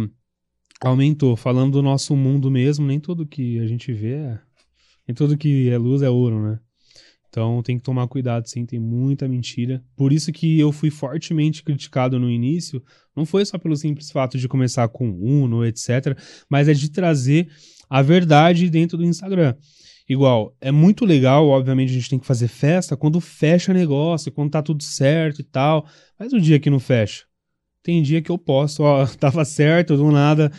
[0.82, 1.36] aumentou.
[1.36, 4.39] Falando do nosso mundo mesmo, nem tudo que a gente vê é.
[5.07, 6.59] Nem tudo que é luz é ouro, né?
[7.30, 9.84] Então tem que tomar cuidado, sim, tem muita mentira.
[9.95, 12.82] Por isso que eu fui fortemente criticado no início.
[13.15, 16.17] Não foi só pelo simples fato de começar com Uno, etc.,
[16.49, 17.47] mas é de trazer
[17.89, 19.55] a verdade dentro do Instagram.
[20.09, 24.51] Igual, é muito legal, obviamente a gente tem que fazer festa quando fecha negócio, quando
[24.51, 25.86] tá tudo certo e tal.
[26.17, 27.26] Mas o dia que não fecha.
[27.88, 30.51] Tem dia que eu posso, ó, tava certo, do nada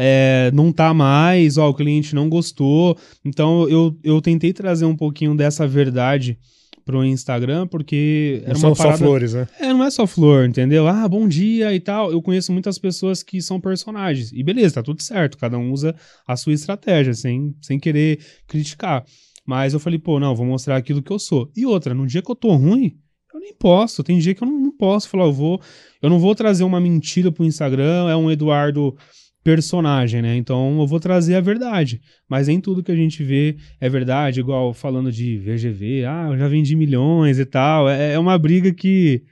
[0.00, 2.96] é, não tá mais, ó, o cliente não gostou.
[3.24, 6.38] Então eu, eu tentei trazer um pouquinho dessa verdade
[6.84, 8.96] pro Instagram, porque não são parada...
[8.96, 9.48] só flores, né?
[9.58, 10.86] É, não é só flor, entendeu?
[10.86, 12.12] Ah, bom dia e tal.
[12.12, 14.30] Eu conheço muitas pessoas que são personagens.
[14.32, 15.36] E beleza, tá tudo certo.
[15.36, 15.96] Cada um usa
[16.28, 19.04] a sua estratégia, sem, sem querer criticar.
[19.44, 21.50] Mas eu falei, pô, não, vou mostrar aquilo que eu sou.
[21.56, 22.96] E outra, no dia que eu tô ruim,
[23.38, 24.02] eu nem posso.
[24.02, 25.60] Tem dia que eu não, não posso falar, eu vou.
[26.02, 28.96] Eu não vou trazer uma mentira pro Instagram, é um Eduardo
[29.42, 30.36] personagem, né?
[30.36, 32.02] Então eu vou trazer a verdade.
[32.28, 36.38] Mas nem tudo que a gente vê é verdade, igual falando de VGV, ah, eu
[36.38, 37.88] já vendi milhões e tal.
[37.88, 39.22] É, é uma briga que,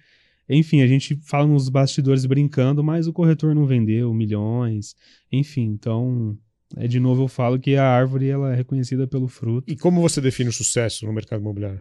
[0.48, 4.94] enfim, a gente fala nos bastidores brincando, mas o corretor não vendeu milhões,
[5.30, 6.36] enfim, então.
[6.76, 9.70] É, de novo eu falo que a árvore ela é reconhecida pelo fruto.
[9.72, 11.80] E como você define o sucesso no mercado imobiliário?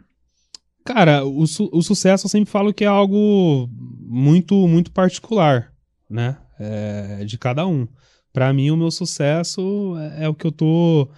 [0.86, 5.74] Cara, o, su o sucesso eu sempre falo que é algo muito muito particular,
[6.08, 6.38] né?
[6.60, 7.88] É, de cada um
[8.32, 11.10] para mim o meu sucesso é, é, o que eu tô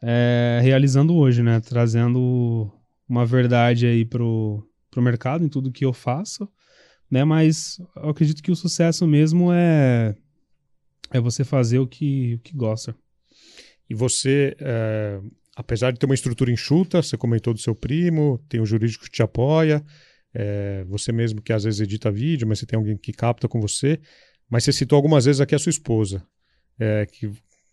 [0.00, 1.60] é, realizando hoje, né?
[1.60, 2.70] Trazendo
[3.08, 6.48] uma verdade aí pro, pro mercado em tudo que eu faço,
[7.10, 7.24] né?
[7.24, 10.14] Mas eu acredito que o sucesso mesmo é
[11.10, 12.94] é você fazer o que, o que gosta.
[13.90, 15.20] E você, é,
[15.56, 19.10] apesar de ter uma estrutura enxuta, você comentou do seu primo, tem o jurídico que
[19.10, 19.84] te apoia,
[20.34, 23.60] é, você mesmo que às vezes edita vídeo, mas você tem alguém que capta com
[23.60, 24.00] você,
[24.50, 26.26] mas você citou algumas vezes aqui a sua esposa
[26.78, 27.30] é, que,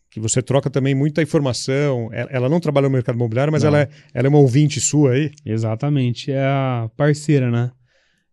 [0.09, 2.09] que você troca também muita informação.
[2.11, 5.13] Ela, ela não trabalha no mercado imobiliário, mas ela é, ela é uma ouvinte sua
[5.13, 5.31] aí.
[5.45, 7.71] Exatamente, é a parceira, né?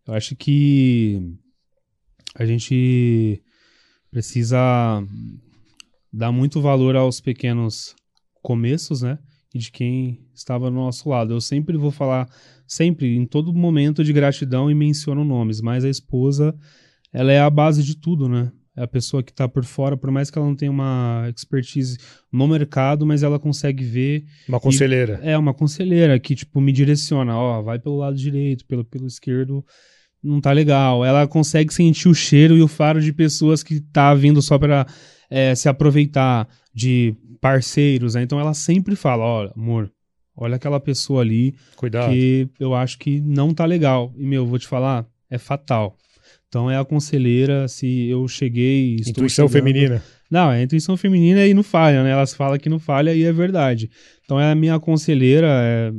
[0.06, 1.20] Eu acho que
[2.34, 3.42] a gente
[4.10, 5.02] precisa
[6.12, 7.94] dar muito valor aos pequenos
[8.42, 9.18] começos, né?
[9.56, 11.32] E de quem estava no nosso lado.
[11.32, 12.28] Eu sempre vou falar,
[12.66, 16.54] sempre, em todo momento de gratidão e menciono nomes, mas a esposa,
[17.12, 18.52] ela é a base de tudo, né?
[18.76, 21.96] é a pessoa que está por fora, por mais que ela não tenha uma expertise
[22.30, 24.24] no mercado, mas ela consegue ver.
[24.46, 25.18] Uma conselheira.
[25.22, 29.06] E, é, uma conselheira que, tipo, me direciona, ó, vai pelo lado direito, pelo, pelo
[29.06, 29.64] esquerdo,
[30.22, 31.02] não tá legal.
[31.04, 34.86] Ela consegue sentir o cheiro e o faro de pessoas que tá vindo só para
[35.30, 38.22] é, se aproveitar de parceiros, né?
[38.22, 39.90] Então ela sempre fala, ó, amor,
[40.36, 42.10] olha aquela pessoa ali Cuidado.
[42.10, 44.12] que eu acho que não tá legal.
[44.16, 45.96] E, meu, vou te falar, é fatal.
[46.48, 48.96] Então é a conselheira, se eu cheguei.
[48.96, 50.02] Intuição chegando, feminina.
[50.30, 52.10] Não, é intuição feminina e não falha, né?
[52.10, 53.90] Elas falam que não falha e é verdade.
[54.24, 55.92] Então é a minha conselheira, é,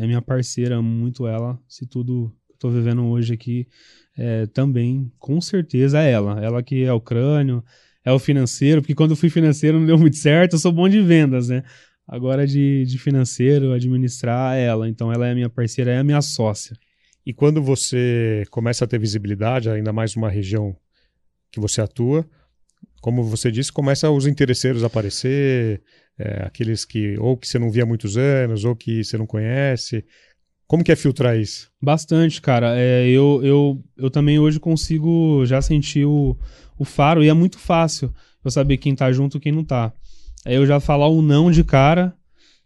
[0.00, 1.58] é minha parceira, muito ela.
[1.68, 3.66] Se tudo que eu tô vivendo hoje aqui
[4.16, 6.44] é, também, com certeza é ela.
[6.44, 7.62] Ela que é o crânio,
[8.04, 10.88] é o financeiro, porque quando eu fui financeiro não deu muito certo, eu sou bom
[10.88, 11.62] de vendas, né?
[12.06, 14.88] Agora de, de financeiro, administrar ela.
[14.88, 16.76] Então ela é a minha parceira, é a minha sócia.
[17.26, 20.74] E quando você começa a ter visibilidade, ainda mais numa região
[21.52, 22.26] que você atua,
[23.00, 25.82] como você disse, começa os interesseiros a aparecer,
[26.18, 29.26] é, aqueles que ou que você não via há muitos anos, ou que você não
[29.26, 30.04] conhece.
[30.66, 31.70] Como que é filtrar isso?
[31.80, 32.78] Bastante, cara.
[32.78, 36.36] É, eu, eu, eu também hoje consigo já sentir o,
[36.78, 38.12] o faro, e é muito fácil
[38.44, 39.92] eu saber quem tá junto e quem não tá.
[40.44, 42.14] É eu já falar o não de cara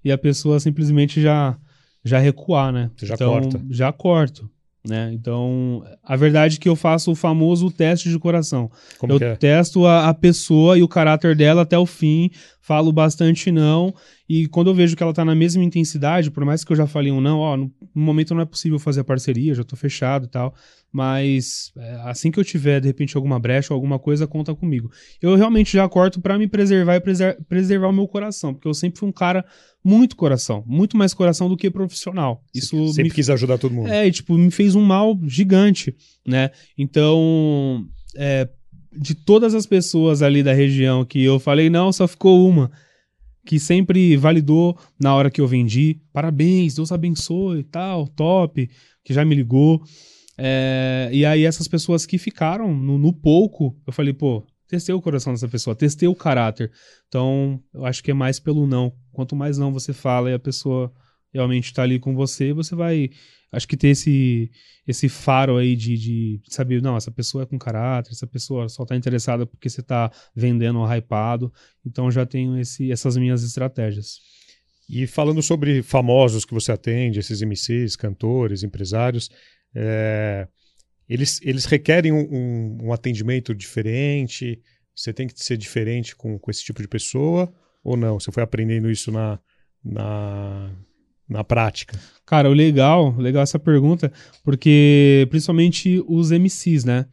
[0.04, 1.56] e a pessoa simplesmente já
[2.04, 2.90] já recuar, né?
[2.96, 3.60] Você já então, corta.
[3.70, 4.50] Já corto.
[4.84, 5.12] Né?
[5.12, 8.68] Então, a verdade é que eu faço o famoso teste de coração.
[8.98, 9.36] Como eu é?
[9.36, 12.30] testo a, a, pessoa e o caráter dela até o fim,
[12.62, 13.92] falo bastante não,
[14.28, 16.86] e quando eu vejo que ela tá na mesma intensidade, por mais que eu já
[16.86, 20.26] falei um não, ó, no, momento não é possível fazer a parceria, já tô fechado
[20.26, 20.54] e tal,
[20.92, 24.90] mas é, assim que eu tiver, de repente, alguma brecha ou alguma coisa, conta comigo.
[25.20, 28.74] Eu realmente já corto para me preservar e preser preservar o meu coração, porque eu
[28.74, 29.44] sempre fui um cara
[29.84, 32.44] muito coração, muito mais coração do que profissional.
[32.54, 33.10] Isso sempre me...
[33.10, 33.88] quis ajudar todo mundo.
[33.88, 36.50] É, tipo, me fez um mal gigante, né?
[36.78, 37.84] Então,
[38.16, 38.48] é,
[38.97, 42.70] de todas as pessoas ali da região que eu falei, não, só ficou uma
[43.45, 46.01] que sempre validou na hora que eu vendi.
[46.12, 48.68] Parabéns, Deus abençoe e tal, top,
[49.05, 49.82] que já me ligou.
[50.38, 55.03] É, e aí essas pessoas que ficaram no, no, pouco, eu falei, pô, testei o
[55.03, 56.70] coração dessa pessoa, testei o caráter.
[57.09, 58.93] Então, eu acho que é mais pelo não.
[59.12, 60.93] Quanto mais não você fala e a pessoa
[61.32, 63.11] realmente está ali com você, você vai,
[63.53, 64.50] acho que ter esse,
[64.88, 68.82] esse faro aí de, de saber, não, essa pessoa é com caráter, essa pessoa só
[68.82, 71.53] está interessada porque você está vendendo ou hypado.
[71.84, 74.20] Então, já tenho esse, essas minhas estratégias.
[74.88, 79.30] E falando sobre famosos que você atende, esses MCs, cantores, empresários,
[79.74, 80.48] é,
[81.09, 84.61] eles, eles requerem um, um, atendimento diferente?
[84.94, 88.18] Você tem que ser diferente com, com esse tipo de pessoa ou não?
[88.18, 89.38] Você foi aprendendo isso na,
[89.84, 90.74] na,
[91.33, 91.99] na prática?
[92.24, 94.12] Cara, o legal, legal essa pergunta,
[94.45, 97.07] porque principalmente os MCs, né?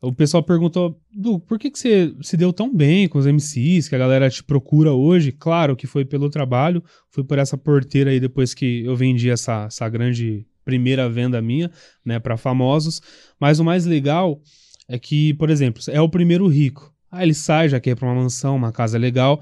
[0.00, 3.88] O pessoal perguntou, Du, por que, que você se deu tão bem com os MCs,
[3.88, 5.32] que a galera te procura hoje?
[5.32, 9.64] Claro que foi pelo trabalho, foi por essa porteira aí depois que eu vendi essa,
[9.64, 11.70] essa grande primeira venda minha,
[12.04, 13.02] né, para famosos.
[13.40, 14.40] Mas o mais legal
[14.88, 16.94] é que, por exemplo, é o primeiro rico.
[17.10, 19.40] Ah, ele sai, já quer para uma mansão, uma casa legal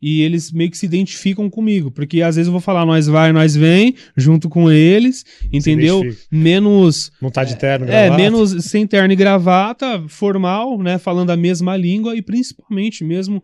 [0.00, 3.32] e eles meio que se identificam comigo, porque às vezes eu vou falar nós vai,
[3.32, 6.02] nós vem, junto com eles, entendeu?
[6.30, 8.16] Menos não tá de terno, é, gravata.
[8.22, 13.42] menos sem terno e gravata, formal, né, falando a mesma língua e principalmente mesmo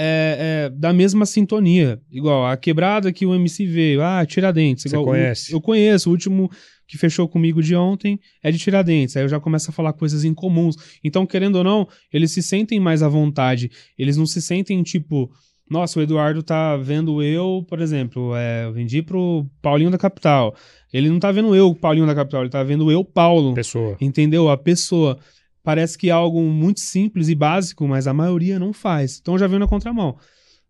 [0.00, 5.04] é, é, da mesma sintonia, igual a quebrada que o MC veio, ah, Tiradentes, igual
[5.04, 5.52] Você conhece?
[5.52, 6.48] O, eu conheço, o último
[6.86, 9.16] que fechou comigo de ontem é de Tiradentes.
[9.16, 10.76] Aí eu já começo a falar coisas incomuns.
[11.04, 13.70] Então, querendo ou não, eles se sentem mais à vontade.
[13.98, 15.30] Eles não se sentem tipo,
[15.70, 20.54] nossa, o Eduardo tá vendo eu, por exemplo, é, eu vendi pro Paulinho da Capital.
[20.92, 23.54] Ele não tá vendo eu, Paulinho da Capital, ele tá vendo eu, Paulo.
[23.54, 23.96] Pessoa.
[24.00, 24.48] Entendeu?
[24.48, 25.18] A pessoa.
[25.62, 29.18] Parece que é algo muito simples e básico, mas a maioria não faz.
[29.20, 30.16] Então já veio na contramão.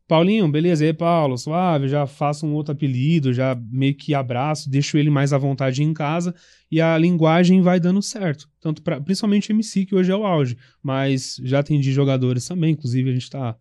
[0.08, 4.70] Paulinho, beleza, e aí, Paulo, suave, já faço um outro apelido, já meio que abraço,
[4.70, 6.34] deixo ele mais à vontade em casa
[6.70, 8.48] e a linguagem vai dando certo.
[8.58, 13.10] Tanto pra, principalmente MC, que hoje é o auge, mas já atendi jogadores também, inclusive
[13.10, 13.54] a gente tá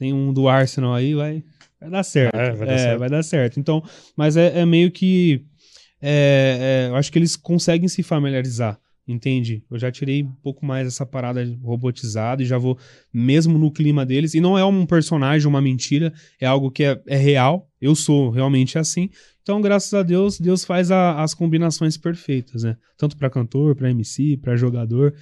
[0.00, 1.44] tem um do Arsenal aí, vai,
[1.78, 2.34] vai dar certo.
[2.34, 2.98] É, vai dar, é, certo.
[2.98, 3.60] Vai dar certo.
[3.60, 3.84] Então,
[4.16, 5.44] mas é, é meio que.
[6.00, 9.62] É, é, eu acho que eles conseguem se familiarizar, entende?
[9.70, 12.78] Eu já tirei um pouco mais essa parada robotizada e já vou
[13.12, 14.32] mesmo no clima deles.
[14.32, 17.68] E não é um personagem, uma mentira, é algo que é, é real.
[17.78, 19.10] Eu sou realmente assim.
[19.42, 22.74] Então, graças a Deus, Deus faz a, as combinações perfeitas, né?
[22.96, 25.14] Tanto para cantor, para MC, para jogador.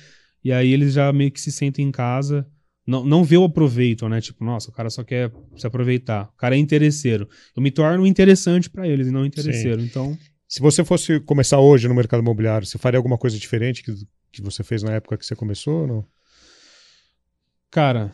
[0.44, 2.46] E aí eles já meio que se sentem em casa
[2.89, 4.18] não, não vê o aproveito, né?
[4.18, 6.30] Tipo, nossa, o cara só quer se aproveitar.
[6.34, 7.28] O cara é interesseiro.
[7.55, 9.82] Eu me torno interessante para eles e não interesseiro.
[9.82, 9.86] Sim.
[9.86, 10.18] Então.
[10.49, 13.93] Se você fosse começar hoje no mercado imobiliário, você faria alguma coisa diferente que,
[14.32, 16.05] que você fez na época que você começou ou não?
[17.70, 18.11] Cara,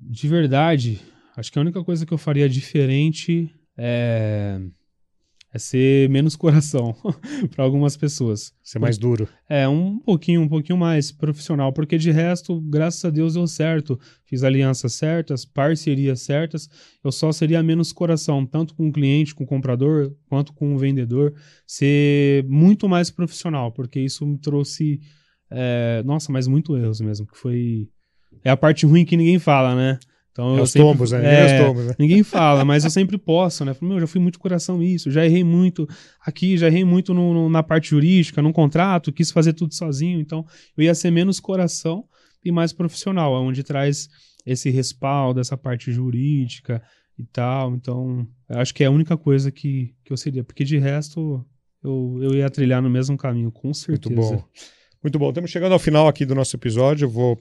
[0.00, 1.02] de verdade,
[1.36, 4.58] acho que a única coisa que eu faria diferente é
[5.54, 6.96] é ser menos coração
[7.54, 8.52] para algumas pessoas.
[8.60, 9.28] Ser mais duro.
[9.48, 13.96] É, um pouquinho, um pouquinho mais profissional, porque de resto, graças a Deus deu certo.
[14.24, 16.68] Fiz alianças certas, parcerias certas.
[17.04, 20.78] Eu só seria menos coração, tanto com o cliente, com o comprador, quanto com o
[20.78, 21.32] vendedor.
[21.64, 25.00] Ser muito mais profissional, porque isso me trouxe,
[25.48, 27.88] é, nossa, mas muito erros mesmo, que foi...
[28.42, 30.00] É a parte ruim que ninguém fala, né?
[30.34, 31.42] Então, é os sempre, tombos, né?
[31.42, 31.94] É, os tombos, né?
[31.96, 33.72] Ninguém fala, mas eu sempre posso, né?
[33.72, 35.88] Falo, meu, já fui muito coração nisso, já errei muito
[36.20, 40.18] aqui, já errei muito no, no, na parte jurídica, num contrato, quis fazer tudo sozinho,
[40.18, 40.44] então
[40.76, 42.04] eu ia ser menos coração
[42.44, 44.08] e mais profissional, onde traz
[44.44, 46.82] esse respaldo, essa parte jurídica
[47.16, 47.72] e tal.
[47.76, 51.46] Então, acho que é a única coisa que, que eu seria, porque de resto
[51.80, 54.10] eu, eu ia trilhar no mesmo caminho, com certeza.
[54.12, 54.44] Muito bom.
[55.00, 55.28] Muito bom.
[55.28, 57.04] Estamos chegando ao final aqui do nosso episódio.
[57.04, 57.38] Eu vou.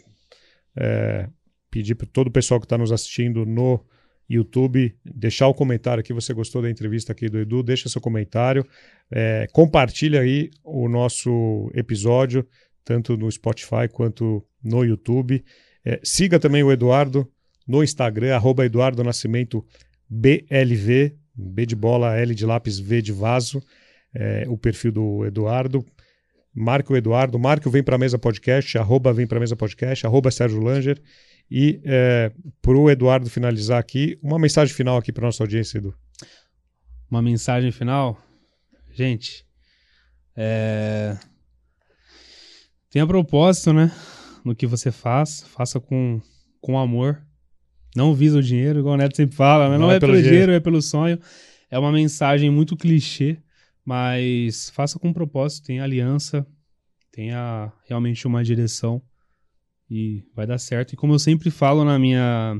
[0.77, 1.27] É
[1.73, 3.83] pedir para todo o pessoal que está nos assistindo no
[4.29, 6.13] YouTube deixar o comentário aqui.
[6.13, 7.63] Você gostou da entrevista aqui do Edu?
[7.63, 8.63] Deixa seu comentário.
[9.11, 12.47] É, compartilha aí o nosso episódio,
[12.85, 15.43] tanto no Spotify quanto no YouTube.
[15.83, 17.27] É, siga também o Eduardo
[17.67, 19.65] no Instagram, arroba Eduardo Nascimento
[20.07, 23.63] BLV, B de bola, L de lápis, V de vaso,
[24.13, 25.83] é, o perfil do Eduardo.
[26.53, 30.29] Marque o Eduardo, marque o Vem Pra Mesa Podcast, arroba Vem Pra Mesa Podcast, arroba
[30.29, 31.01] Sérgio Langer.
[31.49, 32.31] E é,
[32.61, 35.93] para o Eduardo finalizar aqui, uma mensagem final aqui para nossa audiência, Edu.
[37.09, 38.19] Uma mensagem final?
[38.91, 39.45] Gente,
[40.35, 41.17] é...
[42.89, 43.91] tenha propósito, né?
[44.43, 46.21] No que você faz, faça com,
[46.59, 47.21] com amor.
[47.95, 49.77] Não visa o dinheiro, igual o Neto sempre fala, né?
[49.77, 51.19] Não, Não é, é, pelo dinheiro, é pelo sonho.
[51.69, 53.37] É uma mensagem muito clichê,
[53.85, 56.45] mas faça com propósito, tenha aliança,
[57.11, 59.01] tenha realmente uma direção
[59.93, 60.93] e vai dar certo.
[60.93, 62.59] E como eu sempre falo na minha.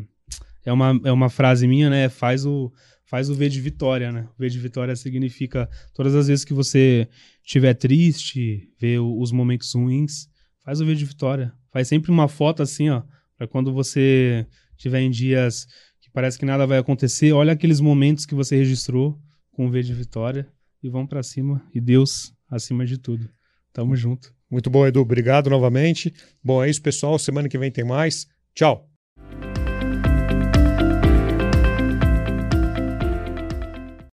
[0.64, 2.08] É uma, é uma frase minha, né?
[2.08, 2.72] Faz o,
[3.06, 4.30] faz o V de vitória, né?
[4.38, 7.10] O V de vitória significa todas as vezes que você
[7.44, 10.30] estiver triste, ver os momentos ruins,
[10.64, 11.52] faz o V de vitória.
[11.72, 13.02] Faz sempre uma foto assim, ó,
[13.36, 14.46] para quando você
[14.78, 15.66] estiver em dias
[16.00, 19.20] que parece que nada vai acontecer, olha aqueles momentos que você registrou
[19.52, 20.48] com o V de vitória
[20.82, 23.28] e vão para cima e Deus acima de tudo.
[23.74, 24.34] Tamo junto.
[24.54, 25.01] Muito bom, Edu.
[25.01, 26.14] Obrigado novamente.
[26.43, 27.18] Bom, é isso, pessoal.
[27.18, 28.28] Semana que vem tem mais.
[28.54, 28.93] Tchau.